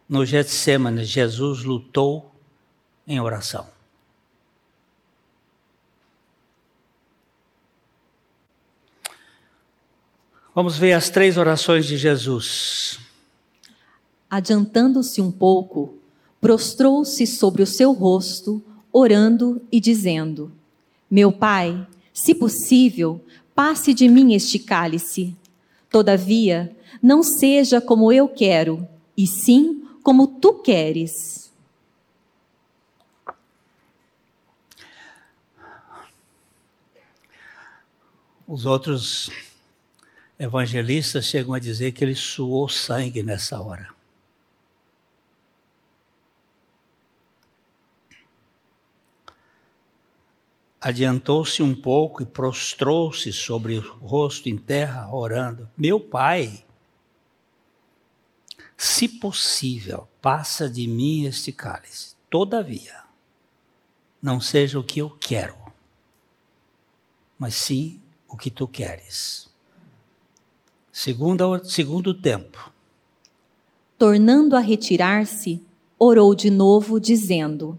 No 0.10 0.26
Getsemane, 0.26 1.06
Jesus 1.06 1.64
lutou 1.64 2.34
em 3.08 3.20
oração. 3.20 3.75
Vamos 10.56 10.78
ver 10.78 10.94
as 10.94 11.10
três 11.10 11.36
orações 11.36 11.86
de 11.86 11.98
Jesus. 11.98 12.98
Adiantando-se 14.30 15.22
um 15.22 15.30
pouco, 15.30 15.98
prostrou-se 16.40 17.28
sobre 17.28 17.62
o 17.62 17.68
seu 17.68 17.92
rosto, 17.92 18.64
orando 18.90 19.62
e 19.70 19.82
dizendo: 19.82 20.54
Meu 21.12 21.30
pai, 21.30 21.86
se 22.14 22.34
possível, 22.34 23.22
passe 23.54 23.94
de 23.94 24.08
mim 24.08 24.34
este 24.34 24.58
cálice. 24.58 25.36
Todavia, 25.90 26.74
não 27.04 27.22
seja 27.22 27.82
como 27.82 28.10
eu 28.10 28.30
quero, 28.30 28.88
e 29.18 29.28
sim 29.28 29.86
como 30.02 30.26
tu 30.26 30.54
queres. 30.54 31.52
Os 38.48 38.66
outros 38.66 39.30
evangelistas 40.38 41.26
chegam 41.26 41.54
a 41.54 41.60
dizer 41.60 41.92
que 41.92 42.04
ele 42.04 42.16
suou 42.16 42.68
sangue 42.68 43.24
nessa 43.24 43.60
hora. 43.62 43.94
Adiantou-se 50.80 51.64
um 51.64 51.74
pouco 51.74 52.22
e 52.22 52.26
prostrou-se 52.28 53.34
sobre 53.34 53.80
o 53.80 53.82
rosto 54.06 54.48
em 54.48 54.56
terra, 54.56 55.10
orando: 55.12 55.68
Meu 55.76 56.00
pai, 56.00 56.64
se 58.78 59.08
possível, 59.08 60.08
passa 60.22 60.70
de 60.70 60.86
mim 60.86 61.26
este 61.26 61.52
cálice. 61.52 62.16
Todavia, 62.30 63.04
não 64.22 64.40
seja 64.40 64.80
o 64.80 64.84
que 64.84 65.00
eu 65.00 65.10
quero, 65.10 65.58
mas 67.40 67.56
sim 67.56 68.00
o 68.28 68.38
que 68.38 68.52
tu 68.52 68.68
queres. 68.68 69.45
Segundo, 70.96 71.62
segundo 71.66 72.14
tempo. 72.14 72.72
Tornando 73.98 74.56
a 74.56 74.62
retirar-se, 74.62 75.62
orou 76.00 76.34
de 76.34 76.50
novo, 76.50 77.02
dizendo: 77.02 77.78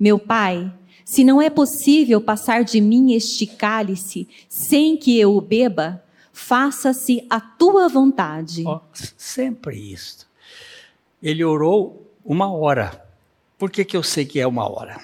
Meu 0.00 0.18
pai, 0.18 0.72
se 1.04 1.24
não 1.24 1.42
é 1.42 1.50
possível 1.50 2.22
passar 2.22 2.64
de 2.64 2.80
mim 2.80 3.12
este 3.12 3.46
cálice 3.46 4.26
sem 4.48 4.96
que 4.96 5.20
eu 5.20 5.36
o 5.36 5.42
beba, 5.42 6.02
faça-se 6.32 7.26
a 7.28 7.38
tua 7.38 7.86
vontade. 7.86 8.64
Oh, 8.66 8.80
sempre 8.94 9.76
isto. 9.76 10.26
Ele 11.22 11.44
orou 11.44 12.10
uma 12.24 12.50
hora. 12.50 13.06
Por 13.58 13.70
que, 13.70 13.84
que 13.84 13.94
eu 13.94 14.02
sei 14.02 14.24
que 14.24 14.40
é 14.40 14.46
uma 14.46 14.66
hora? 14.66 14.98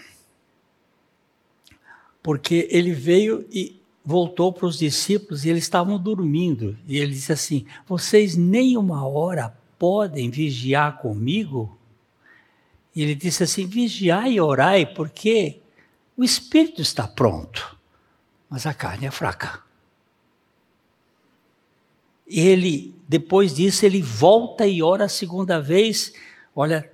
Porque 2.22 2.66
ele 2.70 2.92
veio 2.92 3.46
e 3.52 3.79
voltou 4.10 4.52
para 4.52 4.66
os 4.66 4.76
discípulos 4.76 5.44
e 5.44 5.48
eles 5.48 5.62
estavam 5.62 5.96
dormindo. 5.96 6.76
E 6.86 6.98
ele 6.98 7.12
disse 7.12 7.32
assim: 7.32 7.64
Vocês 7.86 8.36
nem 8.36 8.76
uma 8.76 9.06
hora 9.06 9.56
podem 9.78 10.28
vigiar 10.28 10.98
comigo? 10.98 11.78
E 12.94 13.02
ele 13.02 13.14
disse 13.14 13.44
assim: 13.44 13.66
Vigiai 13.66 14.32
e 14.32 14.40
orai, 14.40 14.84
porque 14.84 15.60
o 16.16 16.24
espírito 16.24 16.82
está 16.82 17.06
pronto, 17.06 17.78
mas 18.48 18.66
a 18.66 18.74
carne 18.74 19.06
é 19.06 19.10
fraca. 19.12 19.62
Ele, 22.26 22.94
depois 23.08 23.54
disso, 23.54 23.86
ele 23.86 24.02
volta 24.02 24.66
e 24.66 24.82
ora 24.82 25.04
a 25.04 25.08
segunda 25.08 25.60
vez. 25.60 26.12
Olha, 26.54 26.90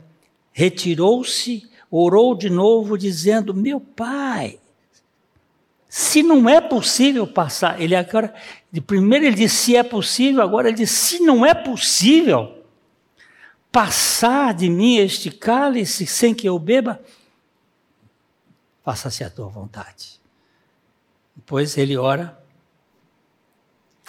retirou-se, 0.52 1.68
orou 1.90 2.34
de 2.34 2.50
novo, 2.50 2.98
dizendo: 2.98 3.54
Meu 3.54 3.80
pai, 3.80 4.60
se 5.99 6.22
não 6.22 6.47
é 6.47 6.61
possível 6.61 7.26
passar, 7.26 7.80
ele 7.80 7.97
agora, 7.97 8.34
de 8.70 8.82
primeiro 8.82 9.24
ele 9.24 9.34
disse 9.34 9.57
se 9.57 9.76
é 9.76 9.82
possível, 9.82 10.42
agora 10.42 10.68
ele 10.68 10.76
diz 10.76 10.90
se 10.90 11.20
não 11.20 11.44
é 11.44 11.55
possível 11.55 12.62
passar 13.72 14.53
de 14.53 14.68
mim 14.68 14.99
este 14.99 15.30
cálice 15.30 16.07
sem 16.07 16.34
que 16.34 16.47
eu 16.47 16.59
beba, 16.59 17.01
faça-se 18.84 19.24
a 19.24 19.30
tua 19.30 19.49
vontade. 19.49 20.20
Depois 21.34 21.78
ele 21.78 21.97
ora 21.97 22.38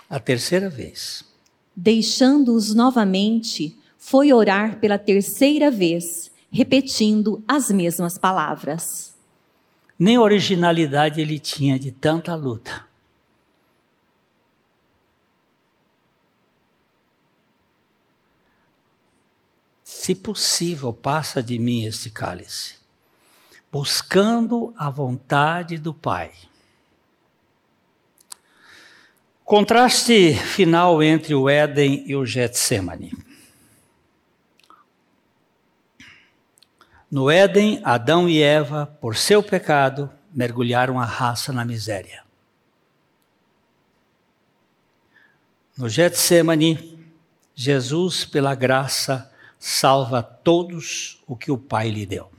a 0.10 0.20
terceira 0.20 0.70
vez. 0.70 1.24
Deixando-os 1.74 2.76
novamente, 2.76 3.80
foi 3.98 4.34
orar 4.34 4.78
pela 4.82 5.00
terceira 5.00 5.72
vez, 5.72 6.30
repetindo 6.52 7.42
as 7.48 7.72
mesmas 7.72 8.18
palavras. 8.18 9.17
Nem 9.98 10.18
originalidade 10.18 11.20
ele 11.20 11.40
tinha 11.40 11.80
de 11.80 11.92
tanta 11.92 12.36
luta. 12.36 12.86
Se 19.84 20.16
possível, 20.16 20.94
passa 20.94 21.44
de 21.44 21.60
mim 21.60 21.84
este 21.84 22.10
cálice, 22.10 22.76
buscando 23.72 24.74
a 24.78 24.90
vontade 24.90 25.78
do 25.78 25.94
Pai. 25.94 26.32
Contraste 29.44 30.34
final 30.34 31.02
entre 31.02 31.34
o 31.34 31.50
Éden 31.50 32.04
e 32.06 32.16
o 32.16 32.26
Getsemane. 32.26 33.27
No 37.10 37.30
Éden, 37.32 37.82
Adão 37.84 38.28
e 38.28 38.42
Eva, 38.42 38.86
por 39.00 39.16
seu 39.16 39.42
pecado, 39.42 40.12
mergulharam 40.34 41.00
a 41.00 41.06
raça 41.06 41.54
na 41.54 41.64
miséria. 41.64 42.24
No 45.78 45.88
Getsemane, 45.88 47.00
Jesus, 47.56 48.26
pela 48.26 48.54
graça, 48.56 49.32
salva 49.58 50.22
todos 50.22 51.24
o 51.26 51.36
que 51.36 51.50
o 51.50 51.58
Pai 51.58 51.90
lhe 51.90 52.06
deu. 52.06 52.30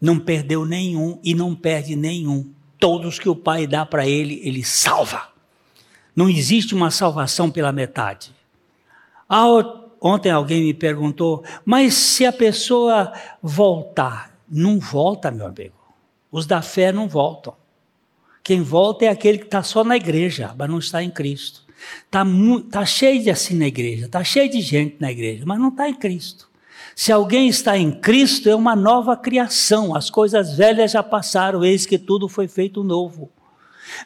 Não 0.00 0.18
perdeu 0.18 0.64
nenhum 0.64 1.20
e 1.22 1.34
não 1.34 1.54
perde 1.54 1.94
nenhum 1.94 2.52
todos 2.78 3.18
que 3.18 3.28
o 3.28 3.36
Pai 3.36 3.66
dá 3.66 3.86
para 3.86 4.06
ele, 4.06 4.40
ele 4.42 4.64
salva. 4.64 5.28
Não 6.16 6.28
existe 6.28 6.74
uma 6.74 6.90
salvação 6.90 7.50
pela 7.50 7.70
metade. 7.70 8.34
Ah, 9.28 9.46
ontem 10.00 10.30
alguém 10.30 10.62
me 10.62 10.74
perguntou, 10.74 11.44
mas 11.64 11.94
se 11.94 12.24
a 12.24 12.32
pessoa 12.32 13.12
voltar, 13.42 14.38
não 14.48 14.78
volta, 14.78 15.30
meu 15.30 15.46
amigo. 15.46 15.74
Os 16.30 16.46
da 16.46 16.62
fé 16.62 16.92
não 16.92 17.08
voltam. 17.08 17.54
Quem 18.42 18.62
volta 18.62 19.04
é 19.04 19.08
aquele 19.08 19.38
que 19.38 19.44
está 19.44 19.62
só 19.62 19.84
na 19.84 19.96
igreja, 19.96 20.54
mas 20.56 20.68
não 20.68 20.78
está 20.78 21.02
em 21.02 21.10
Cristo. 21.10 21.64
Está 22.04 22.24
tá 22.70 22.84
cheio 22.84 23.22
de 23.22 23.30
assim 23.30 23.56
na 23.56 23.66
igreja, 23.66 24.06
está 24.06 24.22
cheio 24.22 24.50
de 24.50 24.60
gente 24.60 24.96
na 25.00 25.10
igreja, 25.10 25.44
mas 25.46 25.58
não 25.58 25.68
está 25.68 25.88
em 25.88 25.94
Cristo. 25.94 26.48
Se 26.94 27.12
alguém 27.12 27.48
está 27.48 27.78
em 27.78 27.90
Cristo, 27.90 28.48
é 28.48 28.54
uma 28.54 28.76
nova 28.76 29.16
criação. 29.16 29.94
As 29.94 30.10
coisas 30.10 30.54
velhas 30.54 30.92
já 30.92 31.02
passaram, 31.02 31.64
eis 31.64 31.86
que 31.86 31.98
tudo 31.98 32.28
foi 32.28 32.48
feito 32.48 32.84
novo. 32.84 33.30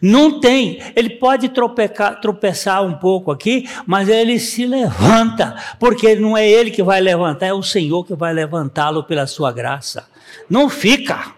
Não 0.01 0.41
tem, 0.41 0.81
ele 0.97 1.11
pode 1.11 1.49
tropecar, 1.49 2.21
tropeçar 2.21 2.85
um 2.85 2.95
pouco 2.95 3.31
aqui, 3.31 3.69
mas 3.87 4.09
ele 4.09 4.39
se 4.39 4.67
levanta, 4.67 5.55
porque 5.79 6.15
não 6.17 6.37
é 6.37 6.49
ele 6.49 6.71
que 6.71 6.83
vai 6.83 7.01
levantar, 7.01 7.47
é 7.47 7.53
o 7.53 7.63
Senhor 7.63 8.05
que 8.05 8.15
vai 8.15 8.33
levantá-lo 8.33 9.05
pela 9.05 9.27
sua 9.27 9.53
graça. 9.53 10.09
Não 10.49 10.69
fica. 10.69 11.35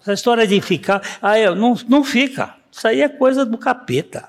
Essa 0.00 0.12
história 0.12 0.46
de 0.46 0.60
ficar, 0.60 1.00
eu, 1.38 1.54
não, 1.54 1.76
não 1.88 2.04
fica. 2.04 2.56
Isso 2.70 2.86
aí 2.86 3.00
é 3.02 3.08
coisa 3.08 3.44
do 3.44 3.56
capeta. 3.56 4.28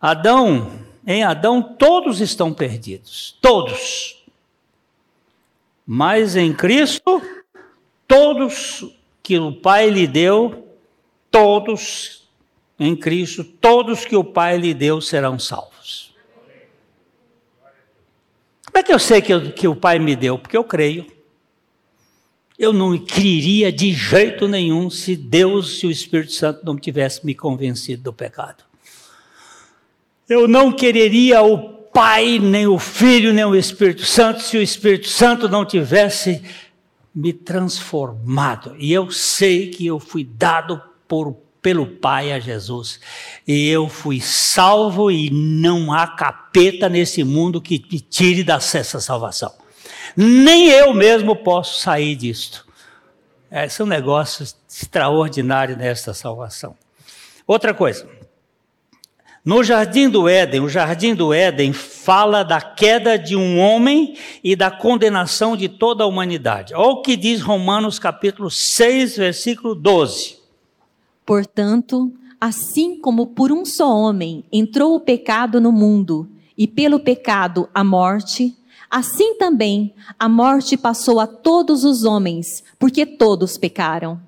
Adão 0.00 0.84
em 1.06 1.22
Adão 1.22 1.62
todos 1.62 2.20
estão 2.20 2.52
perdidos, 2.52 3.36
todos. 3.40 4.24
Mas 5.86 6.34
em 6.34 6.52
Cristo, 6.52 7.20
todos 8.08 8.84
que 9.22 9.38
o 9.38 9.52
Pai 9.52 9.90
lhe 9.90 10.06
deu, 10.06 10.63
todos 11.34 12.28
em 12.78 12.94
Cristo, 12.94 13.42
todos 13.42 14.04
que 14.04 14.14
o 14.14 14.22
Pai 14.22 14.56
lhe 14.56 14.72
deu 14.72 15.00
serão 15.00 15.36
salvos. 15.36 16.14
Como 18.66 18.78
é 18.78 18.82
que 18.84 18.92
eu 18.92 19.00
sei 19.00 19.20
que, 19.20 19.34
eu, 19.34 19.52
que 19.52 19.66
o 19.66 19.74
Pai 19.74 19.98
me 19.98 20.14
deu? 20.14 20.38
Porque 20.38 20.56
eu 20.56 20.62
creio. 20.62 21.04
Eu 22.56 22.72
não 22.72 22.96
criaria 22.96 23.72
de 23.72 23.92
jeito 23.92 24.46
nenhum 24.46 24.88
se 24.88 25.16
Deus 25.16 25.82
e 25.82 25.88
o 25.88 25.90
Espírito 25.90 26.30
Santo 26.30 26.64
não 26.64 26.76
tivessem 26.76 27.24
me 27.24 27.34
convencido 27.34 28.04
do 28.04 28.12
pecado. 28.12 28.62
Eu 30.28 30.46
não 30.46 30.70
quereria 30.70 31.42
o 31.42 31.58
Pai, 31.58 32.38
nem 32.38 32.68
o 32.68 32.78
Filho, 32.78 33.32
nem 33.32 33.44
o 33.44 33.56
Espírito 33.56 34.04
Santo, 34.04 34.40
se 34.40 34.56
o 34.56 34.62
Espírito 34.62 35.08
Santo 35.08 35.48
não 35.48 35.64
tivesse 35.64 36.44
me 37.12 37.32
transformado. 37.32 38.76
E 38.78 38.92
eu 38.92 39.10
sei 39.10 39.70
que 39.70 39.84
eu 39.84 39.98
fui 39.98 40.22
dado 40.22 40.80
por, 41.08 41.36
pelo 41.62 41.86
Pai 41.86 42.32
a 42.32 42.38
Jesus. 42.38 43.00
E 43.46 43.68
eu 43.68 43.88
fui 43.88 44.20
salvo 44.20 45.10
e 45.10 45.30
não 45.30 45.92
há 45.92 46.06
capeta 46.06 46.88
nesse 46.88 47.24
mundo 47.24 47.60
que 47.60 47.84
me 47.90 48.00
tire 48.00 48.42
dessa 48.42 49.00
salvação. 49.00 49.52
Nem 50.16 50.68
eu 50.68 50.92
mesmo 50.94 51.34
posso 51.34 51.80
sair 51.80 52.14
disto. 52.14 52.66
Esse 53.50 53.80
é 53.80 53.84
um 53.84 53.88
negócio 53.88 54.44
extraordinário 54.68 55.76
nesta 55.76 56.12
salvação. 56.12 56.76
Outra 57.46 57.72
coisa, 57.72 58.08
no 59.44 59.62
jardim 59.62 60.08
do 60.08 60.26
Éden, 60.26 60.60
o 60.60 60.68
jardim 60.68 61.14
do 61.14 61.34
Éden 61.34 61.72
fala 61.72 62.42
da 62.42 62.62
queda 62.62 63.18
de 63.18 63.36
um 63.36 63.58
homem 63.58 64.16
e 64.42 64.56
da 64.56 64.70
condenação 64.70 65.54
de 65.54 65.68
toda 65.68 66.02
a 66.02 66.06
humanidade. 66.06 66.74
Olha 66.74 66.88
o 66.88 67.02
que 67.02 67.14
diz 67.14 67.42
Romanos 67.42 67.98
capítulo 67.98 68.50
6, 68.50 69.18
versículo 69.18 69.74
12. 69.74 70.43
Portanto, 71.24 72.12
assim 72.40 72.98
como 72.98 73.28
por 73.28 73.50
um 73.50 73.64
só 73.64 73.88
homem 73.88 74.44
entrou 74.52 74.94
o 74.94 75.00
pecado 75.00 75.60
no 75.60 75.72
mundo, 75.72 76.28
e 76.56 76.66
pelo 76.66 77.00
pecado 77.00 77.68
a 77.74 77.82
morte, 77.82 78.56
assim 78.90 79.34
também 79.34 79.92
a 80.18 80.28
morte 80.28 80.76
passou 80.76 81.18
a 81.18 81.26
todos 81.26 81.84
os 81.84 82.04
homens, 82.04 82.62
porque 82.78 83.04
todos 83.04 83.58
pecaram. 83.58 84.20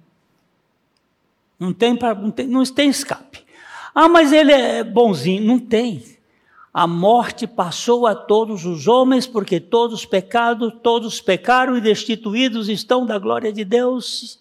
Não 1.58 1.72
tem, 1.72 1.94
não 1.94 2.30
tem, 2.30 2.46
não 2.46 2.64
tem 2.64 2.90
escape. 2.90 3.44
Ah, 3.94 4.08
mas 4.08 4.32
ele 4.32 4.52
é 4.52 4.84
bonzinho. 4.84 5.42
Não 5.42 5.58
tem. 5.58 6.04
A 6.72 6.86
morte 6.86 7.46
passou 7.46 8.06
a 8.06 8.14
todos 8.14 8.66
os 8.66 8.86
homens, 8.86 9.26
porque 9.26 9.58
todos 9.58 10.04
pecados, 10.04 10.70
todos 10.82 11.18
pecaram 11.18 11.78
e 11.78 11.80
destituídos 11.80 12.68
estão 12.68 13.06
da 13.06 13.18
glória 13.18 13.50
de 13.50 13.64
Deus. 13.64 14.38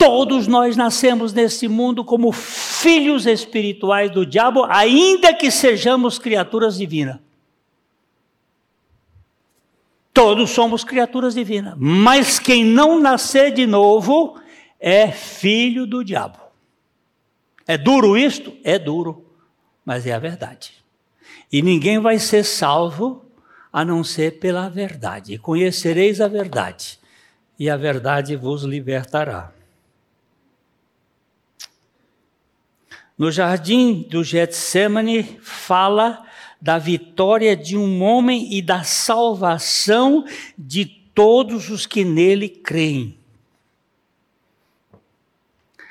Todos 0.00 0.46
nós 0.46 0.78
nascemos 0.78 1.34
nesse 1.34 1.68
mundo 1.68 2.02
como 2.02 2.32
filhos 2.32 3.26
espirituais 3.26 4.10
do 4.10 4.24
diabo, 4.24 4.64
ainda 4.64 5.34
que 5.34 5.50
sejamos 5.50 6.18
criaturas 6.18 6.78
divinas. 6.78 7.18
Todos 10.14 10.48
somos 10.48 10.82
criaturas 10.84 11.34
divinas, 11.34 11.74
mas 11.76 12.38
quem 12.38 12.64
não 12.64 12.98
nascer 12.98 13.52
de 13.52 13.66
novo 13.66 14.40
é 14.80 15.12
filho 15.12 15.86
do 15.86 16.02
diabo. 16.02 16.38
É 17.66 17.76
duro 17.76 18.16
isto? 18.16 18.56
É 18.64 18.78
duro, 18.78 19.22
mas 19.84 20.06
é 20.06 20.14
a 20.14 20.18
verdade. 20.18 20.72
E 21.52 21.60
ninguém 21.60 21.98
vai 21.98 22.18
ser 22.18 22.42
salvo 22.42 23.22
a 23.70 23.84
não 23.84 24.02
ser 24.02 24.38
pela 24.38 24.66
verdade. 24.70 25.34
E 25.34 25.38
conhecereis 25.38 26.22
a 26.22 26.26
verdade, 26.26 26.98
e 27.58 27.68
a 27.68 27.76
verdade 27.76 28.34
vos 28.34 28.62
libertará. 28.62 29.59
No 33.20 33.30
jardim 33.30 34.06
do 34.08 34.24
Getsemane 34.24 35.22
fala 35.42 36.24
da 36.58 36.78
vitória 36.78 37.54
de 37.54 37.76
um 37.76 38.02
homem 38.02 38.54
e 38.54 38.62
da 38.62 38.82
salvação 38.82 40.24
de 40.56 40.86
todos 40.86 41.68
os 41.68 41.84
que 41.84 42.02
nele 42.02 42.48
creem. 42.48 43.14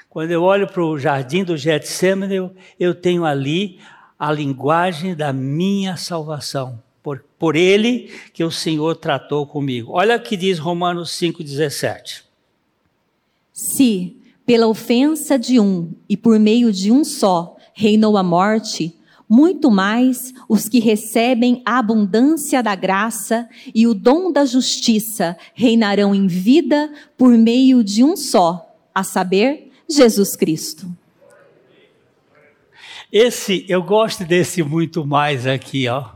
Quando 0.09 0.31
eu 0.31 0.41
olho 0.41 0.65
para 0.65 0.83
o 0.83 0.97
jardim 0.97 1.43
do 1.43 1.55
Getsemane, 1.55 2.33
eu, 2.33 2.55
eu 2.79 2.95
tenho 2.95 3.23
ali 3.23 3.79
a 4.17 4.31
linguagem 4.31 5.13
da 5.13 5.31
minha 5.31 5.97
salvação. 5.97 6.81
Por, 7.03 7.23
por 7.37 7.55
ele 7.55 8.11
que 8.33 8.43
o 8.43 8.49
Senhor 8.49 8.95
tratou 8.95 9.45
comigo. 9.45 9.91
Olha 9.91 10.17
o 10.17 10.19
que 10.19 10.35
diz 10.35 10.57
Romanos 10.57 11.11
5,17. 11.11 12.23
Se, 13.53 14.18
pela 14.49 14.65
ofensa 14.65 15.37
de 15.37 15.59
um 15.59 15.93
e 16.09 16.17
por 16.17 16.39
meio 16.39 16.73
de 16.73 16.91
um 16.91 17.03
só, 17.03 17.55
reinou 17.71 18.17
a 18.17 18.23
morte, 18.23 18.97
muito 19.29 19.69
mais 19.69 20.33
os 20.49 20.67
que 20.67 20.79
recebem 20.79 21.61
a 21.63 21.77
abundância 21.77 22.63
da 22.63 22.73
graça 22.73 23.47
e 23.75 23.85
o 23.85 23.93
dom 23.93 24.31
da 24.31 24.45
justiça 24.45 25.37
reinarão 25.53 26.15
em 26.15 26.25
vida 26.25 26.91
por 27.15 27.29
meio 27.37 27.83
de 27.83 28.03
um 28.03 28.17
só, 28.17 28.75
a 28.91 29.03
saber, 29.03 29.71
Jesus 29.87 30.35
Cristo. 30.35 30.87
Esse, 33.11 33.67
eu 33.69 33.83
gosto 33.83 34.25
desse 34.25 34.63
muito 34.63 35.05
mais 35.05 35.45
aqui, 35.45 35.87
ó. 35.87 36.09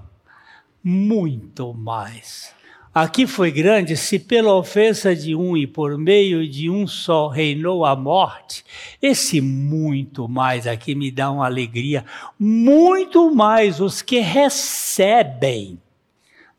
Muito 0.84 1.72
mais. 1.72 2.52
Aqui 2.94 3.26
foi 3.26 3.50
grande, 3.52 3.98
se 3.98 4.20
pela 4.20 4.54
ofensa 4.54 5.16
de 5.16 5.36
um 5.36 5.58
e 5.58 5.66
por 5.66 5.98
meio 5.98 6.48
de 6.48 6.70
um 6.70 6.86
só 6.86 7.28
reinou 7.28 7.86
a 7.86 7.96
morte, 7.96 8.64
esse 9.02 9.42
muito 9.42 10.28
mais 10.28 10.68
aqui 10.68 10.94
me 10.94 11.10
dá 11.10 11.32
uma 11.32 11.46
alegria. 11.46 12.06
Muito 12.38 13.34
mais 13.34 13.80
os 13.80 14.02
que 14.02 14.20
recebem, 14.20 15.80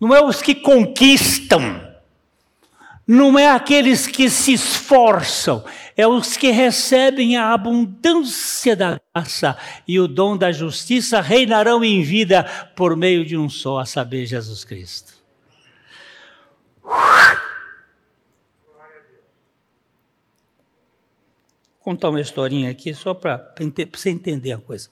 não 0.00 0.12
é 0.12 0.24
os 0.24 0.42
que 0.42 0.56
conquistam 0.56 1.94
não 3.06 3.38
é 3.38 3.50
aqueles 3.50 4.06
que 4.06 4.30
se 4.30 4.54
esforçam, 4.54 5.62
é 5.96 6.06
os 6.06 6.36
que 6.36 6.50
recebem 6.50 7.36
a 7.36 7.52
abundância 7.52 8.74
da 8.74 8.98
graça 9.14 9.56
e 9.86 10.00
o 10.00 10.08
dom 10.08 10.36
da 10.36 10.50
justiça 10.50 11.20
reinarão 11.20 11.84
em 11.84 12.02
vida 12.02 12.44
por 12.74 12.96
meio 12.96 13.24
de 13.24 13.36
um 13.36 13.48
só, 13.48 13.78
a 13.78 13.84
saber, 13.84 14.24
Jesus 14.24 14.64
Cristo. 14.64 15.13
Vou 21.84 21.92
contar 21.92 22.10
uma 22.10 22.20
historinha 22.20 22.70
aqui 22.70 22.94
só 22.94 23.12
para 23.12 23.54
você 23.92 24.10
entender 24.10 24.52
a 24.52 24.58
coisa. 24.58 24.88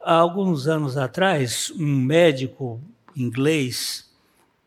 Há 0.00 0.14
alguns 0.14 0.66
anos 0.66 0.96
atrás, 0.96 1.70
um 1.70 1.96
médico 2.00 2.80
inglês 3.16 4.08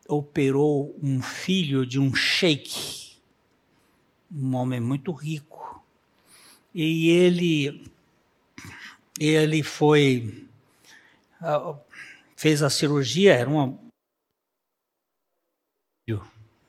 operou 0.07 0.97
um 1.01 1.21
filho 1.21 1.85
de 1.85 1.99
um 1.99 2.13
sheik, 2.15 3.15
um 4.31 4.55
homem 4.55 4.79
muito 4.79 5.11
rico. 5.11 5.83
E 6.73 7.09
ele 7.09 7.89
ele 9.19 9.61
foi 9.63 10.47
ah, 11.41 11.75
fez 12.35 12.63
a 12.63 12.69
cirurgia, 12.69 13.33
era 13.33 13.49
um 13.49 13.77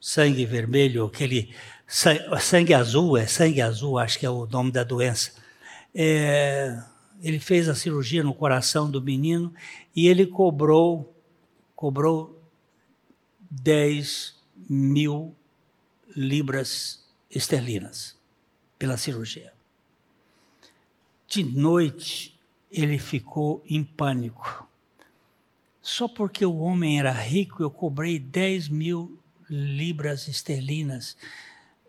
sangue 0.00 0.44
vermelho, 0.46 1.04
aquele 1.04 1.54
sangue 1.86 2.74
azul, 2.74 3.16
é 3.16 3.26
sangue 3.26 3.60
azul, 3.60 3.98
acho 3.98 4.18
que 4.18 4.26
é 4.26 4.30
o 4.30 4.46
nome 4.46 4.72
da 4.72 4.82
doença. 4.82 5.32
É, 5.94 6.82
ele 7.22 7.38
fez 7.38 7.68
a 7.68 7.74
cirurgia 7.74 8.22
no 8.22 8.34
coração 8.34 8.90
do 8.90 9.02
menino 9.02 9.52
e 9.94 10.08
ele 10.08 10.26
cobrou 10.26 11.14
cobrou 11.74 12.38
10 13.50 14.36
mil 14.68 15.34
libras 16.14 17.08
esterlinas 17.30 18.18
pela 18.78 18.96
cirurgia. 18.96 19.52
De 21.26 21.42
noite, 21.42 22.38
ele 22.70 22.98
ficou 22.98 23.62
em 23.66 23.82
pânico. 23.82 24.68
Só 25.80 26.06
porque 26.06 26.44
o 26.44 26.58
homem 26.58 26.98
era 26.98 27.12
rico, 27.12 27.62
eu 27.62 27.70
cobrei 27.70 28.18
10 28.18 28.68
mil 28.68 29.19
libras 29.50 30.28
esterlinas. 30.28 31.16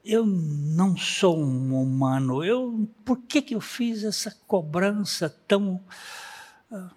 Eu 0.04 0.26
não 0.26 0.98
sou 0.98 1.38
um 1.40 1.80
humano. 1.80 2.44
Eu, 2.44 2.90
por 3.06 3.18
que, 3.18 3.42
que 3.42 3.56
eu 3.56 3.62
fiz 3.62 4.04
essa 4.04 4.36
cobrança 4.48 5.30
tão. 5.48 5.80
Ah, 6.72 6.90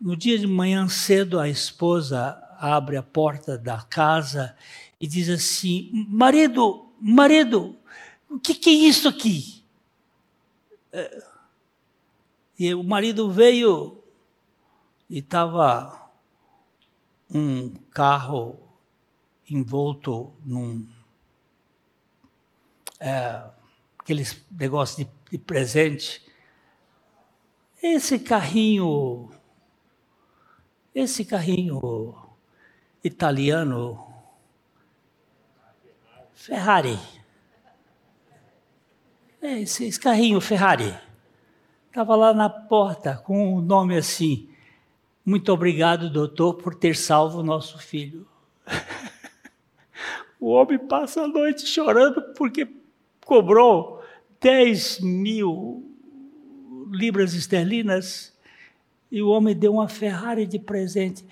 no 0.00 0.16
dia 0.16 0.36
de 0.36 0.46
manhã 0.46 0.88
cedo, 0.88 1.38
a 1.38 1.48
esposa 1.48 2.36
abre 2.58 2.96
a 2.96 3.02
porta 3.02 3.56
da 3.56 3.80
casa 3.82 4.56
e 5.00 5.06
diz 5.06 5.28
assim: 5.28 5.90
Marido, 6.08 6.92
marido, 7.00 7.76
o 8.28 8.40
que, 8.40 8.54
que 8.54 8.70
é 8.70 8.72
isso 8.72 9.08
aqui? 9.08 9.62
É, 10.92 11.24
e 12.58 12.74
o 12.74 12.82
marido 12.82 13.30
veio 13.30 14.02
e 15.08 15.18
estava 15.18 16.10
um 17.30 17.70
carro 17.90 18.63
envolto 19.48 20.32
num. 20.44 20.86
É, 23.00 23.44
aqueles 23.98 24.44
negócios 24.50 25.06
de, 25.06 25.12
de 25.30 25.38
presente. 25.38 26.22
Esse 27.82 28.18
carrinho, 28.18 29.30
esse 30.94 31.24
carrinho 31.24 32.14
italiano 33.02 34.14
Ferrari. 36.32 36.98
É, 39.40 39.60
esse, 39.60 39.84
esse 39.84 40.00
carrinho 40.00 40.40
Ferrari. 40.40 40.94
Estava 41.88 42.16
lá 42.16 42.34
na 42.34 42.48
porta 42.48 43.16
com 43.16 43.54
o 43.54 43.58
um 43.58 43.60
nome 43.60 43.96
assim. 43.96 44.48
Muito 45.24 45.52
obrigado, 45.52 46.10
doutor, 46.10 46.54
por 46.54 46.74
ter 46.74 46.96
salvo 46.96 47.38
o 47.38 47.42
nosso 47.42 47.78
filho. 47.78 48.26
o 50.40 50.48
homem 50.50 50.78
passa 50.78 51.22
a 51.22 51.28
noite 51.28 51.66
chorando 51.66 52.20
porque 52.36 52.68
cobrou 53.24 54.02
10 54.40 55.00
mil 55.00 55.84
libras 56.90 57.34
esterlinas 57.34 58.32
e 59.10 59.22
o 59.22 59.28
homem 59.28 59.54
deu 59.54 59.74
uma 59.74 59.88
Ferrari 59.88 60.46
de 60.46 60.58
presente 60.58 61.24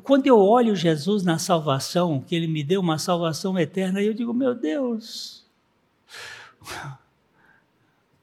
quando 0.00 0.26
eu 0.26 0.38
olho 0.38 0.74
Jesus 0.74 1.22
na 1.22 1.38
salvação, 1.38 2.20
que 2.20 2.34
ele 2.34 2.48
me 2.48 2.64
deu 2.64 2.80
uma 2.80 2.98
salvação 2.98 3.58
eterna, 3.58 4.02
eu 4.02 4.12
digo, 4.12 4.34
meu 4.34 4.54
Deus, 4.54 5.46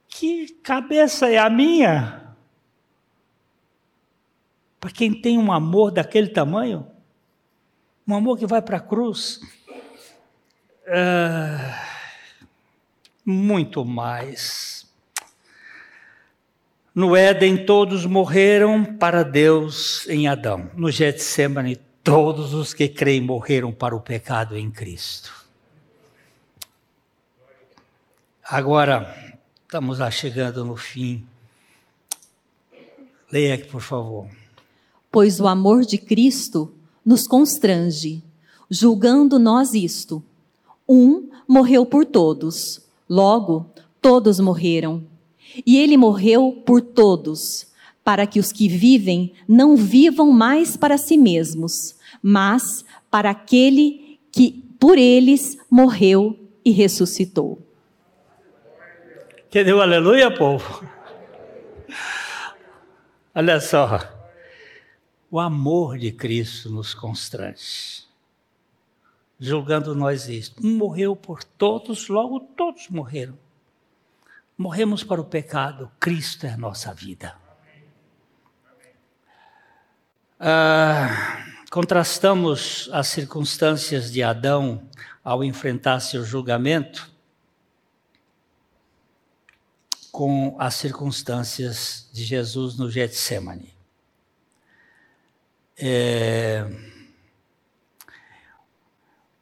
que 0.08 0.50
cabeça 0.62 1.30
é 1.30 1.38
a 1.38 1.50
minha? 1.50 2.36
Para 4.80 4.92
quem 4.92 5.14
tem 5.14 5.38
um 5.38 5.52
amor 5.52 5.92
daquele 5.92 6.28
tamanho, 6.28 6.86
um 8.08 8.16
amor 8.16 8.38
que 8.38 8.46
vai 8.46 8.62
para 8.62 8.78
a 8.78 8.82
cruz, 8.82 9.40
uh, 10.88 11.74
muito 13.26 13.86
mais. 13.86 14.88
No 16.94 17.16
Éden, 17.16 17.66
todos 17.66 18.06
morreram 18.06 18.84
para 18.84 19.24
Deus 19.24 20.08
em 20.10 20.28
Adão. 20.28 20.70
No 20.76 20.92
Getsemane, 20.92 21.78
todos 22.04 22.54
os 22.54 22.74
que 22.74 22.88
creem 22.88 23.22
morreram 23.22 23.72
para 23.72 23.96
o 23.96 24.02
pecado 24.02 24.58
em 24.58 24.70
Cristo. 24.70 25.34
Agora, 28.44 29.40
estamos 29.64 30.00
lá 30.00 30.12
chegando 30.12 30.66
no 30.66 30.76
fim. 30.76 31.26
Leia 33.32 33.56
aqui, 33.56 33.68
por 33.68 33.82
favor. 33.82 34.28
Pois 35.10 35.40
o 35.40 35.48
amor 35.48 35.86
de 35.86 35.98
Cristo 35.98 36.74
nos 37.06 37.26
constrange, 37.26 38.22
julgando 38.70 39.40
nós 39.40 39.74
isto. 39.74 40.22
Um 40.94 41.30
morreu 41.48 41.86
por 41.86 42.06
todos, 42.06 42.86
logo 43.08 43.72
todos 44.02 44.42
morreram. 44.42 45.08
E 45.66 45.78
ele 45.78 45.96
morreu 45.96 46.62
por 46.66 46.82
todos, 46.82 47.68
para 48.04 48.28
que 48.28 48.42
os 48.42 48.52
que 48.52 48.68
vivem 48.68 49.32
não 49.48 49.78
vivam 49.78 50.34
mais 50.34 50.76
para 50.76 50.98
si 50.98 51.18
mesmos, 51.18 51.96
mas 52.22 52.84
para 53.10 53.30
aquele 53.30 54.20
que 54.34 54.66
por 54.78 54.98
eles 54.98 55.58
morreu 55.70 56.38
e 56.66 56.72
ressuscitou. 56.72 57.58
Entendeu? 59.48 59.82
Aleluia, 59.82 60.30
povo. 60.30 60.86
Olha 63.34 63.62
só. 63.62 63.98
O 65.30 65.40
amor 65.40 65.98
de 65.98 66.12
Cristo 66.12 66.70
nos 66.70 66.94
constrange. 66.94 68.11
Julgando 69.44 69.96
nós 69.96 70.30
isto. 70.30 70.64
Um 70.64 70.78
morreu 70.78 71.16
por 71.16 71.44
todos, 71.44 72.08
logo 72.08 72.40
todos 72.40 72.88
morreram. 72.90 73.36
Morremos 74.56 75.04
para 75.04 75.20
o 75.20 75.26
pecado, 75.26 75.92
Cristo 76.00 76.46
é 76.46 76.52
a 76.52 76.58
nossa 76.58 76.94
vida. 76.94 77.36
Ah, 80.40 81.44
contrastamos 81.72 82.88
as 82.94 83.08
circunstâncias 83.08 84.12
de 84.12 84.22
Adão 84.22 84.88
ao 85.24 85.44
enfrentar 85.44 86.00
seu 86.02 86.24
julgamento 86.24 87.12
com 90.12 90.56
as 90.60 90.76
circunstâncias 90.76 92.08
de 92.14 92.24
Jesus 92.24 92.78
no 92.78 92.92
Getsemane. 92.92 93.74
É, 95.76 96.91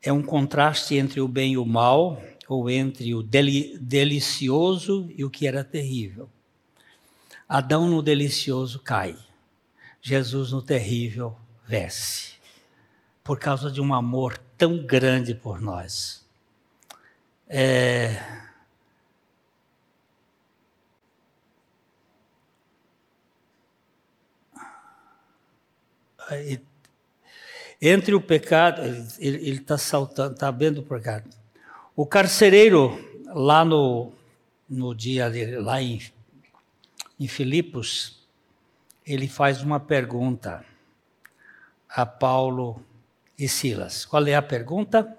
é 0.09 0.13
um 0.13 0.23
contraste 0.23 0.95
entre 0.95 1.21
o 1.21 1.27
bem 1.27 1.53
e 1.53 1.57
o 1.57 1.65
mal, 1.65 2.19
ou 2.47 2.67
entre 2.67 3.13
o 3.13 3.21
deli, 3.21 3.77
delicioso 3.77 5.07
e 5.15 5.23
o 5.23 5.29
que 5.29 5.45
era 5.47 5.63
terrível. 5.63 6.27
Adão 7.47 7.87
no 7.87 8.01
delicioso 8.01 8.79
cai, 8.79 9.15
Jesus 10.01 10.51
no 10.51 10.63
terrível 10.63 11.37
vence, 11.67 12.33
por 13.23 13.37
causa 13.37 13.69
de 13.69 13.79
um 13.79 13.93
amor 13.93 14.35
tão 14.57 14.83
grande 14.83 15.35
por 15.35 15.61
nós. 15.61 16.27
É, 17.47 18.19
entre 27.81 28.13
o 28.13 28.21
pecado, 28.21 28.81
ele 29.19 29.51
está 29.51 29.77
saltando, 29.77 30.33
está 30.33 30.51
vendo 30.51 30.79
o 30.79 30.83
pecado. 30.83 31.29
O 31.95 32.05
carcereiro, 32.05 32.97
lá 33.27 33.63
no, 33.63 34.11
no 34.69 34.93
dia, 34.93 35.31
lá 35.61 35.81
em, 35.81 36.01
em 37.19 37.27
Filipos, 37.27 38.19
ele 39.05 39.27
faz 39.27 39.61
uma 39.63 39.79
pergunta 39.79 40.63
a 41.89 42.05
Paulo 42.05 42.81
e 43.37 43.47
Silas. 43.47 44.05
Qual 44.05 44.25
é 44.27 44.35
a 44.35 44.41
pergunta? 44.41 45.17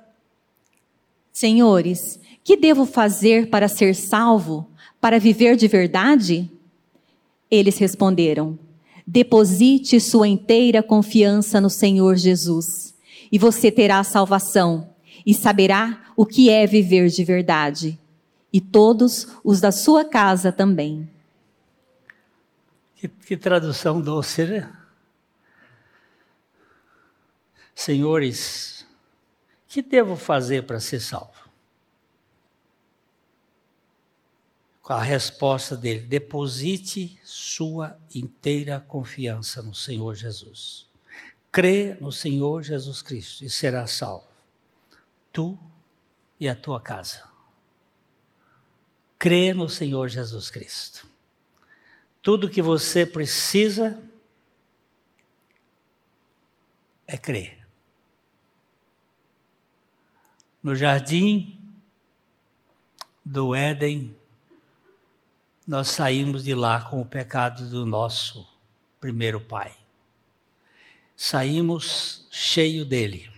Senhores, 1.32 2.20
que 2.44 2.56
devo 2.56 2.84
fazer 2.84 3.48
para 3.48 3.68
ser 3.68 3.94
salvo, 3.94 4.70
para 5.00 5.18
viver 5.18 5.56
de 5.56 5.66
verdade? 5.66 6.50
Eles 7.50 7.78
responderam: 7.78 8.58
Deposite 9.12 9.98
sua 9.98 10.28
inteira 10.28 10.84
confiança 10.84 11.60
no 11.60 11.68
Senhor 11.68 12.14
Jesus, 12.14 12.94
e 13.32 13.40
você 13.40 13.68
terá 13.68 14.04
salvação 14.04 14.94
e 15.26 15.34
saberá 15.34 16.12
o 16.16 16.24
que 16.24 16.48
é 16.48 16.64
viver 16.64 17.08
de 17.08 17.24
verdade, 17.24 17.98
e 18.52 18.60
todos 18.60 19.26
os 19.42 19.60
da 19.60 19.72
sua 19.72 20.04
casa 20.04 20.52
também. 20.52 21.10
Que, 22.94 23.08
que 23.08 23.36
tradução 23.36 24.00
doce, 24.00 24.44
né? 24.44 24.72
Senhores, 27.74 28.86
que 29.66 29.82
devo 29.82 30.14
fazer 30.14 30.62
para 30.62 30.78
ser 30.78 31.00
salvo? 31.00 31.39
A 34.96 35.02
resposta 35.02 35.76
dele: 35.76 36.00
deposite 36.00 37.20
sua 37.24 37.98
inteira 38.14 38.80
confiança 38.80 39.62
no 39.62 39.74
Senhor 39.74 40.14
Jesus. 40.14 40.88
Crê 41.52 41.96
no 42.00 42.10
Senhor 42.10 42.62
Jesus 42.62 43.02
Cristo 43.02 43.44
e 43.44 43.50
será 43.50 43.86
salvo. 43.86 44.28
Tu 45.32 45.58
e 46.38 46.48
a 46.48 46.54
tua 46.54 46.80
casa. 46.80 47.28
Crê 49.18 49.52
no 49.52 49.68
Senhor 49.68 50.08
Jesus 50.08 50.50
Cristo. 50.50 51.06
Tudo 52.22 52.50
que 52.50 52.62
você 52.62 53.06
precisa 53.06 54.02
é 57.06 57.16
crer. 57.16 57.66
No 60.62 60.74
jardim 60.74 61.58
do 63.24 63.54
Éden, 63.54 64.19
nós 65.70 65.86
saímos 65.86 66.42
de 66.42 66.52
lá 66.52 66.80
com 66.80 67.00
o 67.00 67.06
pecado 67.06 67.70
do 67.70 67.86
nosso 67.86 68.44
primeiro 68.98 69.40
pai. 69.40 69.72
Saímos 71.14 72.26
cheio 72.28 72.84
dele. 72.84 73.30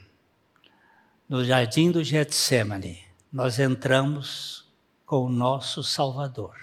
No 1.28 1.44
jardim 1.44 1.90
do 1.90 2.02
Getsemane, 2.02 3.04
nós 3.30 3.58
entramos 3.58 4.66
com 5.04 5.26
o 5.26 5.28
nosso 5.28 5.84
Salvador, 5.84 6.56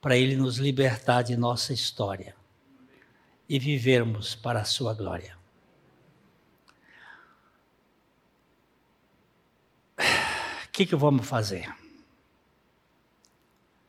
para 0.00 0.16
ele 0.16 0.34
nos 0.34 0.56
libertar 0.56 1.22
de 1.22 1.36
nossa 1.36 1.72
história 1.72 2.34
e 3.48 3.60
vivermos 3.60 4.34
para 4.34 4.62
a 4.62 4.64
sua 4.64 4.92
glória. 4.94 5.38
O 10.66 10.72
que, 10.72 10.84
que 10.84 10.96
vamos 10.96 11.24
fazer? 11.24 11.72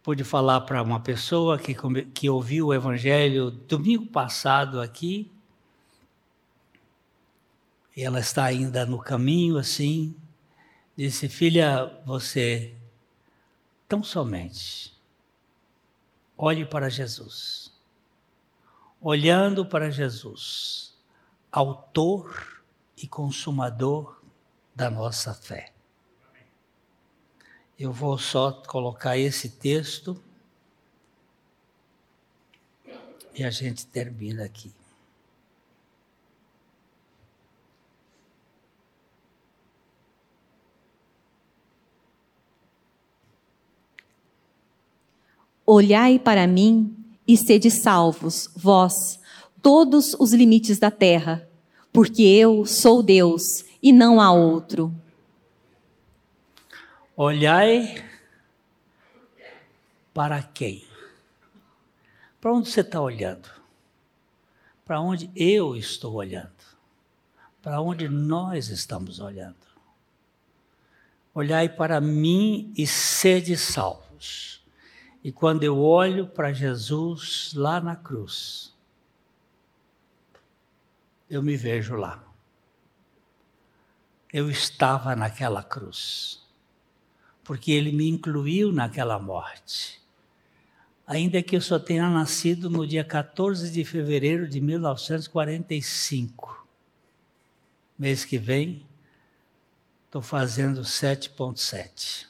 Pude 0.04 0.24
falar 0.24 0.62
para 0.62 0.84
uma 0.84 1.00
pessoa 1.00 1.58
que, 1.58 1.76
que 2.14 2.30
ouviu 2.30 2.68
o 2.68 2.74
Evangelho 2.74 3.50
domingo 3.50 4.06
passado 4.06 4.80
aqui, 4.82 5.32
e 7.96 8.04
ela 8.04 8.20
está 8.20 8.44
ainda 8.44 8.86
no 8.86 9.00
caminho 9.00 9.58
assim, 9.58 10.16
disse: 10.96 11.30
Filha, 11.30 11.86
você 12.06 12.76
tão 13.88 14.04
somente 14.04 14.94
olhe 16.38 16.66
para 16.66 16.90
Jesus. 16.90 17.72
Olhando 19.00 19.66
para 19.66 19.92
Jesus, 19.92 20.98
autor 21.52 22.64
e 22.98 23.08
consumador 23.08 24.22
da 24.76 24.90
nossa 24.90 25.34
fé. 25.34 25.73
Eu 27.80 27.92
vou 27.92 28.18
só 28.18 28.52
colocar 28.52 29.18
esse 29.18 29.50
texto 29.50 30.22
e 33.36 33.44
a 33.44 33.50
gente 33.50 33.86
termina 33.88 34.44
aqui. 34.44 34.72
Olhai 45.66 46.20
para 46.20 46.46
mim 46.46 46.96
e 47.28 47.38
sede 47.38 47.72
salvos, 47.72 48.50
vós, 48.56 49.20
todos 49.62 50.14
os 50.20 50.34
limites 50.34 50.78
da 50.78 50.92
terra, 50.92 51.50
porque 51.92 52.22
eu 52.22 52.66
sou 52.66 53.02
Deus 53.02 53.64
e 53.82 53.92
não 53.92 54.20
há 54.20 54.32
outro. 54.32 54.94
Olhai 57.16 58.04
para 60.12 60.42
quem? 60.42 60.84
Para 62.42 62.52
onde 62.52 62.72
você 62.72 62.82
está 62.82 63.00
olhando? 63.00 63.48
Para 64.84 65.00
onde 65.00 65.32
eu 65.36 65.76
estou 65.76 66.16
olhando? 66.16 66.52
Para 67.62 67.80
onde 67.80 68.10
nós 68.10 68.70
estamos 68.70 69.20
olhando? 69.20 69.56
Olhai 71.36 71.70
para 71.70 72.02
mim 72.02 72.74
e 72.76 72.88
sede 72.88 73.56
salvos. 73.58 74.66
E 75.24 75.32
quando 75.32 75.64
eu 75.64 75.80
olho 75.80 76.28
para 76.28 76.52
Jesus 76.52 77.54
lá 77.54 77.80
na 77.80 77.96
cruz, 77.96 78.76
eu 81.30 81.44
me 81.44 81.56
vejo 81.56 81.96
lá. 81.96 82.24
Eu 84.34 84.50
estava 84.50 85.16
naquela 85.16 85.64
cruz 85.64 86.43
porque 87.44 87.72
Ele 87.72 87.92
me 87.92 88.08
incluiu 88.08 88.72
naquela 88.72 89.20
morte. 89.20 90.02
Ainda 91.06 91.44
que 91.44 91.56
eu 91.56 91.62
só 91.62 91.78
tenha 91.78 92.10
nascido 92.10 92.68
no 92.70 92.88
dia 92.88 93.04
14 93.04 93.70
de 93.70 93.84
fevereiro 93.84 94.48
de 94.48 94.62
1945. 94.62 96.66
Mês 98.00 98.24
que 98.24 98.38
vem, 98.38 98.86
estou 100.06 100.22
fazendo 100.22 100.80
7,7. 100.82 102.28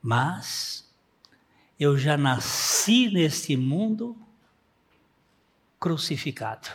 Mas 0.00 0.88
eu 1.78 1.98
já 1.98 2.16
nasci 2.16 3.10
neste 3.10 3.54
mundo 3.56 4.16
crucificado. 5.78 6.70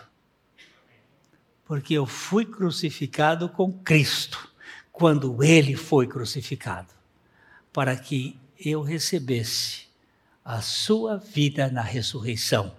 Porque 1.65 1.95
eu 1.95 2.05
fui 2.05 2.45
crucificado 2.45 3.49
com 3.49 3.73
Cristo 3.73 4.50
quando 4.91 5.43
ele 5.43 5.75
foi 5.75 6.07
crucificado, 6.07 6.93
para 7.71 7.95
que 7.95 8.39
eu 8.59 8.81
recebesse 8.81 9.85
a 10.43 10.61
sua 10.61 11.17
vida 11.17 11.69
na 11.69 11.81
ressurreição 11.81 12.75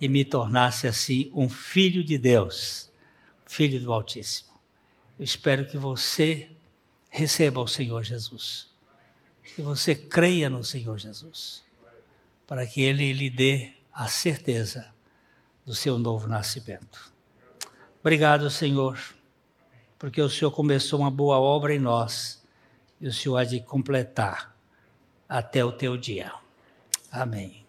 e 0.00 0.08
me 0.08 0.24
tornasse 0.24 0.86
assim 0.86 1.30
um 1.34 1.48
filho 1.48 2.02
de 2.02 2.18
Deus, 2.18 2.90
filho 3.46 3.80
do 3.80 3.92
Altíssimo. 3.92 4.50
Eu 5.18 5.24
espero 5.24 5.66
que 5.66 5.76
você 5.76 6.50
receba 7.08 7.60
o 7.60 7.68
Senhor 7.68 8.02
Jesus, 8.02 8.68
que 9.54 9.62
você 9.62 9.94
creia 9.94 10.48
no 10.48 10.64
Senhor 10.64 10.98
Jesus, 10.98 11.62
para 12.46 12.66
que 12.66 12.80
Ele 12.80 13.12
lhe 13.12 13.28
dê 13.28 13.72
a 13.92 14.08
certeza 14.08 14.92
do 15.64 15.74
seu 15.74 15.98
novo 15.98 16.26
nascimento. 16.26 17.12
Obrigado, 18.00 18.50
Senhor, 18.50 18.98
porque 20.02 20.20
o 20.20 20.28
Senhor 20.28 20.50
começou 20.50 20.98
uma 20.98 21.12
boa 21.12 21.38
obra 21.38 21.72
em 21.72 21.78
nós 21.78 22.42
e 23.00 23.06
o 23.06 23.12
Senhor 23.12 23.36
há 23.36 23.44
de 23.44 23.60
completar 23.60 24.52
até 25.28 25.64
o 25.64 25.70
teu 25.70 25.96
dia. 25.96 26.32
Amém. 27.08 27.61